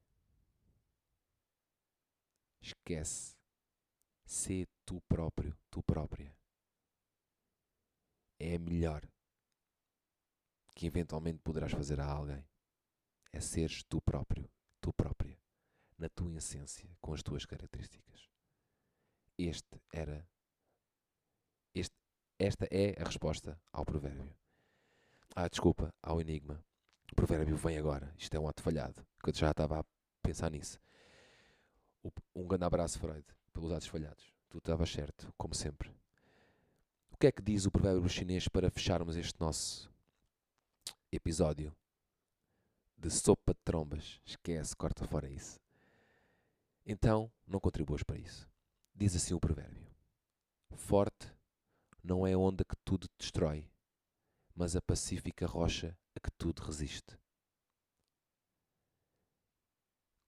Esquece. 2.64 3.36
Sê 4.26 4.66
tu 4.86 5.02
próprio, 5.02 5.54
tu 5.70 5.84
própria. 5.84 6.34
É 8.40 8.56
a 8.56 8.60
melhor 8.60 9.06
que 10.74 10.88
eventualmente 10.88 11.40
poderás 11.40 11.74
fazer 11.74 12.00
a 12.00 12.06
alguém. 12.06 12.44
É 13.34 13.42
seres 13.42 13.84
tu 13.84 14.02
próprio, 14.02 14.50
tu 14.80 14.94
própria, 14.94 15.38
na 15.98 16.08
tua 16.08 16.38
essência, 16.38 16.90
com 17.02 17.14
as 17.14 17.22
tuas 17.22 17.46
características. 17.46 18.30
Este 19.38 19.82
era. 19.92 20.26
Este, 21.76 21.96
esta 22.40 22.66
é 22.72 23.02
a 23.02 23.04
resposta 23.04 23.60
ao 23.74 23.84
provérbio. 23.84 24.34
Ah, 25.36 25.50
desculpa, 25.50 25.94
ao 26.02 26.22
enigma. 26.22 26.64
O 27.12 27.16
provérbio 27.16 27.58
vem 27.58 27.78
agora. 27.78 28.14
Isto 28.18 28.36
é 28.36 28.40
um 28.40 28.48
ato 28.48 28.64
falhado. 28.64 29.06
Que 29.22 29.32
eu 29.32 29.34
já 29.34 29.52
estava 29.52 29.80
a 29.80 29.86
pensar 30.22 30.50
nisso. 30.52 30.80
Um 32.36 32.48
grande 32.48 32.66
abraço, 32.66 33.00
Freud, 33.00 33.26
pelos 33.54 33.72
atos 33.72 33.88
falhados. 33.88 34.34
Tu 34.50 34.58
estavas 34.58 34.90
certo, 34.90 35.34
como 35.38 35.56
sempre. 35.56 35.90
O 37.12 37.18
que 37.18 37.28
é 37.28 37.32
que 37.32 37.42
diz 37.42 37.66
o 37.66 37.72
provérbio 37.72 38.10
chinês 38.10 38.48
para 38.48 38.70
fecharmos 38.70 39.16
este 39.16 39.40
nosso 39.40 39.90
episódio 41.12 41.76
de 42.98 43.10
sopa 43.10 43.54
de 43.54 43.60
trombas? 43.64 44.20
Esquece, 44.26 44.76
corta 44.76 45.06
fora 45.08 45.30
isso. 45.30 45.60
Então, 46.86 47.32
não 47.48 47.60
contribuas 47.60 48.04
para 48.04 48.18
isso. 48.18 48.50
Diz 48.94 49.16
assim 49.16 49.34
o 49.34 49.40
provérbio: 49.40 49.88
Forte 50.76 51.32
não 52.04 52.28
é 52.28 52.34
a 52.34 52.38
onda 52.38 52.66
que 52.66 52.76
tudo 52.84 53.08
destrói, 53.18 53.66
mas 54.54 54.76
a 54.76 54.82
pacífica 54.82 55.48
rocha 55.48 55.98
a 56.16 56.20
que 56.20 56.30
tudo 56.32 56.62
resiste. 56.62 57.18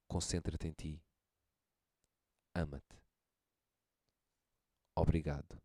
Concentra-te 0.08 0.66
em 0.66 0.72
ti. 0.72 1.05
Ama-te. 2.56 2.96
Obrigado 4.94 5.60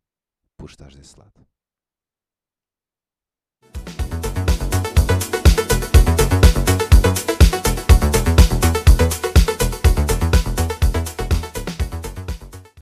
por 0.58 0.68
estares 0.68 0.94
desse 0.94 1.18
lado. 1.18 1.48